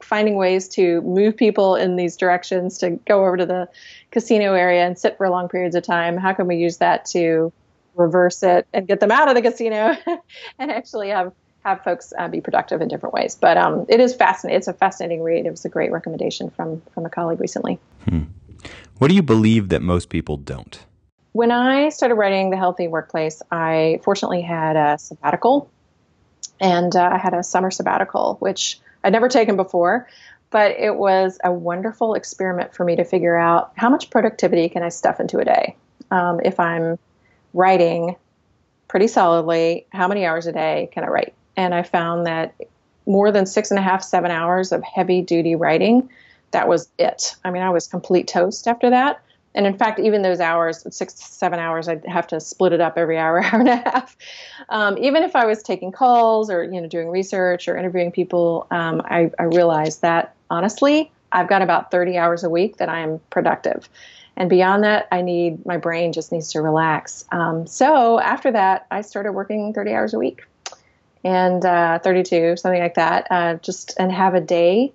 finding 0.02 0.36
ways 0.36 0.68
to 0.70 1.02
move 1.02 1.36
people 1.36 1.76
in 1.76 1.96
these 1.96 2.16
directions 2.16 2.78
to 2.80 2.92
go 3.08 3.22
over 3.22 3.38
to 3.38 3.46
the 3.46 3.68
casino 4.12 4.54
area 4.54 4.86
and 4.86 4.98
sit 4.98 5.18
for 5.18 5.30
long 5.30 5.50
periods 5.50 5.76
of 5.76 5.84
time. 5.84 6.18
How 6.18 6.34
can 6.34 6.48
we 6.48 6.58
use 6.58 6.78
that 6.78 7.06
to 7.08 7.52
reverse 7.96 8.44
it 8.44 8.68
and 8.74 8.88
get 8.88 9.00
them 9.00 9.12
out 9.12 9.28
of 9.28 9.36
the 9.36 9.42
casino 9.42 9.96
and 10.60 10.72
actually 10.72 11.10
have 11.10 11.34
have 11.68 11.84
folks 11.84 12.14
uh, 12.18 12.28
be 12.28 12.40
productive 12.42 12.82
in 12.82 12.88
different 12.88 13.14
ways. 13.14 13.36
But 13.36 13.58
um, 13.58 13.86
it 13.90 14.00
is 14.00 14.16
fascinating. 14.16 14.58
It's 14.58 14.68
a 14.68 14.74
fascinating 14.74 15.22
read. 15.22 15.46
It 15.46 15.52
was 15.52 15.66
a 15.66 15.70
great 15.70 15.92
recommendation 15.92 16.50
from 16.50 16.82
from 16.94 17.06
a 17.06 17.10
colleague 17.10 17.40
recently. 17.40 17.80
Hmm. 18.08 18.24
What 18.98 19.10
do 19.10 19.16
you 19.16 19.22
believe 19.22 19.70
that 19.70 19.82
most 19.82 20.10
people 20.10 20.38
don't? 20.38 20.80
When 21.34 21.52
I 21.52 21.90
started 21.90 22.16
writing 22.16 22.50
The 22.50 22.58
Healthy 22.58 22.88
Workplace, 22.88 23.44
I 23.52 24.00
fortunately 24.04 24.42
had 24.42 24.76
a 24.76 24.98
sabbatical, 24.98 25.70
and 26.60 26.96
uh, 26.96 27.10
I 27.14 27.18
had 27.18 27.34
a 27.34 27.44
summer 27.44 27.70
sabbatical, 27.70 28.38
which 28.40 28.80
I'd 29.04 29.14
never 29.14 29.30
taken 29.30 29.56
before. 29.56 30.08
But 30.50 30.72
it 30.80 30.96
was 30.96 31.38
a 31.44 31.52
wonderful 31.52 32.14
experiment 32.14 32.74
for 32.74 32.86
me 32.86 32.96
to 32.96 33.04
figure 33.04 33.36
out 33.36 33.74
how 33.76 33.90
much 33.90 34.10
productivity 34.10 34.70
can 34.70 34.82
I 34.82 34.90
stuff 34.90 35.20
into 35.20 35.40
a 35.40 35.46
day. 35.46 35.76
Um, 36.10 36.40
if 36.44 36.58
I'm 36.58 36.98
writing 37.54 38.16
pretty 38.88 39.08
solidly, 39.08 39.86
how 39.92 40.08
many 40.08 40.26
hours 40.26 40.48
a 40.48 40.54
day 40.54 40.90
can 40.94 41.04
I 41.04 41.08
write? 41.08 41.34
And 41.58 41.74
I 41.74 41.84
found 41.84 42.26
that 42.28 42.56
more 43.08 43.32
than 43.32 43.46
six 43.46 43.72
and 43.72 43.80
a 43.80 43.82
half, 43.82 44.04
seven 44.04 44.32
hours 44.32 44.72
of 44.72 44.84
heavy 44.84 45.22
duty 45.22 45.56
writing, 45.56 46.08
that 46.52 46.68
was 46.68 46.88
it. 46.98 47.36
I 47.44 47.52
mean, 47.52 47.64
I 47.64 47.70
was 47.70 47.88
complete 47.88 48.28
toast 48.28 48.68
after 48.68 48.90
that. 48.90 49.22
And 49.56 49.66
in 49.66 49.76
fact, 49.76 50.00
even 50.00 50.22
those 50.22 50.40
hours, 50.40 50.86
six 50.96 51.16
seven 51.16 51.58
hours, 51.58 51.90
I'd 51.90 52.06
have 52.06 52.28
to 52.28 52.40
split 52.40 52.74
it 52.74 52.80
up 52.80 52.96
every 52.96 53.18
hour, 53.18 53.44
hour 53.44 53.60
and 53.60 53.70
a 53.70 53.78
half. 53.78 54.16
Um, 54.70 54.98
even 55.00 55.24
if 55.24 55.36
I 55.36 55.46
was 55.46 55.64
taking 55.64 55.92
calls 55.92 56.50
or 56.52 56.64
you 56.64 56.80
know 56.80 56.88
doing 56.88 57.10
research 57.10 57.68
or 57.68 57.76
interviewing 57.76 58.12
people, 58.12 58.68
um, 58.70 59.02
I, 59.06 59.32
I 59.40 59.44
realized 59.44 60.04
that 60.04 60.36
honestly, 60.52 61.12
I've 61.32 61.50
got 61.50 61.64
about 61.64 61.90
30 61.90 62.18
hours 62.18 62.44
a 62.44 62.50
week 62.50 62.78
that 62.78 62.88
I 62.88 63.00
am 63.00 63.20
productive. 63.32 63.90
And 64.36 64.48
beyond 64.52 64.84
that, 64.84 65.08
I 65.12 65.24
need 65.24 65.66
my 65.66 65.78
brain 65.78 66.14
just 66.14 66.32
needs 66.32 66.52
to 66.52 66.62
relax. 66.62 67.26
Um, 67.32 67.66
so 67.66 68.20
after 68.20 68.52
that, 68.52 68.86
I 68.92 69.02
started 69.02 69.32
working 69.32 69.74
30 69.74 69.94
hours 69.94 70.14
a 70.14 70.20
week 70.20 70.44
and 71.24 71.64
uh, 71.66 72.00
32, 72.00 72.58
something 72.58 72.82
like 72.82 72.96
that. 72.96 73.28
Uh, 73.30 73.56
just 73.56 73.96
and 74.00 74.12
have 74.12 74.34
a 74.36 74.42
day 74.42 74.92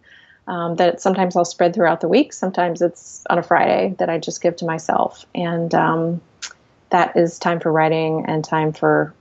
um, 0.47 0.77
that 0.77 1.01
sometimes 1.01 1.37
I'll 1.37 1.45
spread 1.45 1.75
throughout 1.75 2.01
the 2.01 2.09
week. 2.09 2.33
Sometimes 2.33 2.83
it's 2.83 3.25
on 3.31 3.39
a 3.39 3.43
Friday 3.43 3.95
that 3.99 4.09
I 4.09 4.19
just 4.19 4.43
give 4.43 4.57
to 4.57 4.65
myself, 4.65 5.25
and 5.35 5.75
um, 5.75 6.21
that 6.91 7.17
is 7.17 7.39
time 7.39 7.61
for 7.61 7.71
writing 7.71 8.25
and 8.27 8.45
time 8.45 8.73
for 8.73 9.15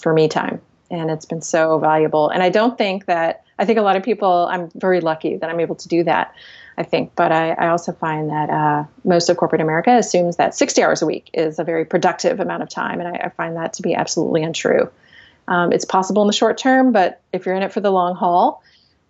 for 0.00 0.12
me 0.12 0.28
time. 0.28 0.60
And 0.90 1.10
it's 1.10 1.26
been 1.26 1.42
so 1.42 1.78
valuable. 1.78 2.28
And 2.28 2.42
I 2.42 2.48
don't 2.48 2.78
think 2.78 3.06
that 3.06 3.44
I 3.58 3.64
think 3.64 3.78
a 3.78 3.82
lot 3.82 3.96
of 3.96 4.02
people. 4.02 4.48
I'm 4.50 4.70
very 4.74 5.00
lucky 5.00 5.36
that 5.36 5.48
I'm 5.48 5.60
able 5.60 5.76
to 5.76 5.88
do 5.88 6.04
that. 6.04 6.34
I 6.78 6.82
think, 6.82 7.12
but 7.14 7.32
I, 7.32 7.52
I 7.52 7.68
also 7.68 7.92
find 7.92 8.28
that 8.28 8.50
uh, 8.50 8.84
most 9.02 9.30
of 9.30 9.36
corporate 9.38 9.62
America 9.62 9.96
assumes 9.96 10.36
that 10.36 10.54
60 10.54 10.82
hours 10.82 11.00
a 11.00 11.06
week 11.06 11.30
is 11.32 11.58
a 11.58 11.64
very 11.64 11.86
productive 11.86 12.38
amount 12.38 12.62
of 12.62 12.68
time, 12.68 13.00
and 13.00 13.08
I, 13.08 13.26
I 13.26 13.28
find 13.30 13.56
that 13.56 13.72
to 13.74 13.82
be 13.82 13.94
absolutely 13.94 14.42
untrue. 14.42 14.90
Um, 15.48 15.72
it's 15.72 15.84
possible 15.84 16.22
in 16.22 16.26
the 16.26 16.32
short 16.32 16.58
term, 16.58 16.92
but 16.92 17.20
if 17.32 17.46
you're 17.46 17.54
in 17.54 17.62
it 17.62 17.72
for 17.72 17.80
the 17.80 17.90
long 17.90 18.14
haul, 18.14 18.62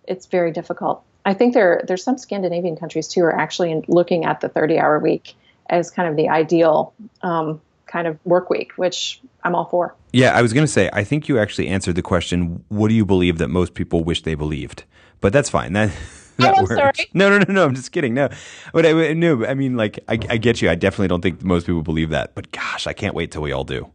it's 0.07 0.25
very 0.27 0.51
difficult. 0.51 1.03
I 1.25 1.33
think 1.33 1.53
there 1.53 1.83
there's 1.87 2.03
some 2.03 2.17
Scandinavian 2.17 2.77
countries 2.77 3.07
too 3.07 3.23
are 3.23 3.35
actually 3.35 3.83
looking 3.87 4.25
at 4.25 4.39
the 4.39 4.49
30 4.49 4.79
hour 4.79 4.99
week 4.99 5.35
as 5.69 5.91
kind 5.91 6.07
of 6.07 6.15
the 6.15 6.29
ideal 6.29 6.93
um, 7.21 7.59
kind 7.87 8.07
of 8.07 8.17
work 8.25 8.49
week, 8.49 8.71
which 8.77 9.19
I'm 9.43 9.55
all 9.55 9.65
for. 9.65 9.95
Yeah, 10.13 10.31
I 10.31 10.41
was 10.41 10.53
going 10.53 10.65
to 10.65 10.71
say, 10.71 10.89
I 10.93 11.03
think 11.03 11.27
you 11.27 11.39
actually 11.39 11.67
answered 11.67 11.95
the 11.95 12.01
question, 12.01 12.63
what 12.69 12.89
do 12.89 12.93
you 12.93 13.05
believe 13.05 13.37
that 13.39 13.49
most 13.49 13.73
people 13.73 14.03
wish 14.03 14.23
they 14.23 14.35
believed? 14.35 14.83
But 15.19 15.33
that's 15.33 15.49
fine. 15.49 15.73
That 15.73 15.91
that 16.37 16.55
oh, 16.57 16.61
works. 16.61 16.75
Sorry. 16.75 17.09
No, 17.13 17.29
no, 17.29 17.39
no, 17.39 17.53
no. 17.53 17.65
I'm 17.65 17.75
just 17.75 17.91
kidding. 17.91 18.13
No, 18.13 18.29
but 18.71 18.85
I, 18.85 19.13
no, 19.13 19.45
I 19.45 19.53
mean, 19.53 19.75
like, 19.75 19.99
I, 20.07 20.13
I 20.29 20.37
get 20.37 20.61
you. 20.61 20.69
I 20.69 20.75
definitely 20.75 21.07
don't 21.07 21.21
think 21.21 21.43
most 21.43 21.65
people 21.65 21.81
believe 21.81 22.11
that. 22.11 22.35
But 22.35 22.51
gosh, 22.51 22.87
I 22.87 22.93
can't 22.93 23.15
wait 23.15 23.31
till 23.31 23.41
we 23.41 23.51
all 23.51 23.63
do. 23.63 23.91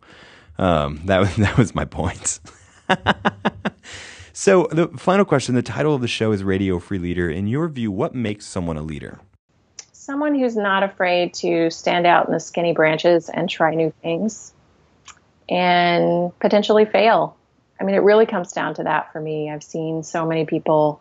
Um, 0.59 1.01
that 1.05 1.21
was 1.21 1.37
that 1.37 1.57
was 1.57 1.75
my 1.75 1.85
point. 1.85 2.41
so 4.33 4.69
the 4.71 4.89
final 4.97 5.25
question: 5.25 5.55
the 5.55 5.63
title 5.63 5.95
of 5.95 6.01
the 6.01 6.09
show 6.09 6.33
is 6.33 6.45
Radio 6.45 6.79
Free 6.79 6.99
Leader. 6.99 7.29
In 7.31 7.47
your 7.47 7.69
view, 7.69 7.91
what 7.91 8.15
makes 8.15 8.47
someone 8.47 8.77
a 8.77 8.83
leader? 8.83 9.21
Someone 9.93 10.35
who's 10.35 10.57
not 10.57 10.83
afraid 10.83 11.33
to 11.35 11.71
stand 11.71 12.07
out 12.07 12.27
in 12.27 12.33
the 12.33 12.41
skinny 12.41 12.73
branches 12.73 13.29
and 13.29 13.49
try 13.49 13.75
new 13.75 13.93
things, 14.03 14.53
and 15.49 16.39
potentially 16.41 16.85
fail. 16.85 17.37
I 17.81 17.85
mean, 17.85 17.95
it 17.95 18.03
really 18.03 18.27
comes 18.27 18.53
down 18.53 18.75
to 18.75 18.85
that 18.85 19.13
for 19.13 19.21
me. 19.21 19.51
I've 19.51 19.65
seen 19.65 20.03
so 20.03 20.27
many 20.27 20.45
people 20.45 21.01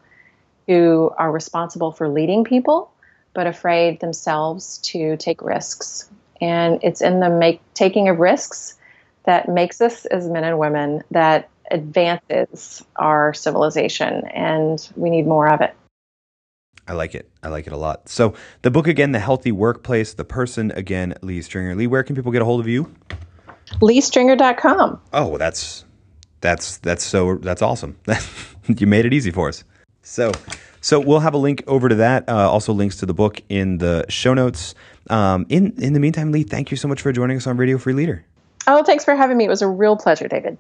who 0.68 1.12
are 1.18 1.32
responsible 1.32 1.92
for 1.92 2.08
leading 2.08 2.44
people, 2.44 2.92
but 3.34 3.46
afraid 3.46 4.00
themselves 4.00 4.78
to 4.80 5.18
take 5.18 5.42
risks. 5.42 6.10
And 6.40 6.80
it's 6.82 7.02
in 7.02 7.20
the 7.20 7.30
make, 7.30 7.62
taking 7.74 8.10
of 8.10 8.18
risks 8.18 8.76
that 9.26 9.50
makes 9.50 9.82
us 9.82 10.06
as 10.06 10.28
men 10.28 10.44
and 10.44 10.58
women 10.58 11.04
that 11.12 11.50
advances 11.70 12.84
our 12.96 13.34
civilization, 13.34 14.28
and 14.28 14.90
we 14.96 15.10
need 15.10 15.26
more 15.26 15.52
of 15.52 15.62
it. 15.62 15.76
I 16.88 16.94
like 16.94 17.16
it. 17.16 17.30
I 17.44 17.50
like 17.50 17.68
it 17.68 17.74
a 17.74 17.78
lot. 17.78 18.10
So, 18.10 18.34
the 18.64 18.72
book 18.72 18.88
again, 18.88 19.12
The 19.12 19.20
Healthy 19.20 19.52
Workplace, 19.52 20.14
the 20.14 20.26
person 20.26 20.72
again, 20.72 21.14
Leigh 21.22 21.42
Stringer. 21.42 21.76
Leigh, 21.76 21.88
where 21.88 22.04
can 22.04 22.16
people 22.16 22.32
get 22.32 22.42
a 22.42 22.46
hold 22.46 22.60
of 22.60 22.68
you? 22.68 22.94
LeighStringer.com. 23.80 25.00
Oh, 25.14 25.38
that's 25.38 25.86
that's 26.42 26.78
that's 26.80 27.04
so 27.04 27.36
that's 27.36 27.62
awesome. 27.62 27.98
you 28.68 28.88
made 28.88 29.06
it 29.06 29.14
easy 29.14 29.32
for 29.32 29.48
us. 29.48 29.64
So, 30.02 30.32
so 30.82 31.00
we'll 31.00 31.20
have 31.20 31.36
a 31.36 31.38
link 31.38 31.64
over 31.68 31.88
to 31.88 31.96
that. 31.96 32.28
Uh, 32.28 32.50
also, 32.50 32.74
links 32.74 32.98
to 32.98 33.06
the 33.06 33.14
book 33.14 33.42
in 33.48 33.78
the 33.78 34.06
show 34.10 34.34
notes. 34.34 34.76
Um, 35.10 35.46
in 35.50 35.74
in 35.82 35.94
the 35.94 36.00
meantime, 36.00 36.32
Leigh, 36.32 36.44
thank 36.44 36.72
you 36.72 36.78
so 36.78 36.88
much 36.88 37.02
for 37.02 37.12
joining 37.14 37.38
us 37.38 37.48
on 37.48 37.58
Radio 37.58 37.78
Free 37.78 37.94
Leader. 37.94 38.26
Oh, 38.68 38.84
thanks 38.84 39.06
for 39.06 39.16
having 39.16 39.38
me. 39.38 39.46
It 39.46 39.50
was 39.50 39.62
a 39.62 39.68
real 39.68 39.98
pleasure, 39.98 40.28
David. 40.28 40.58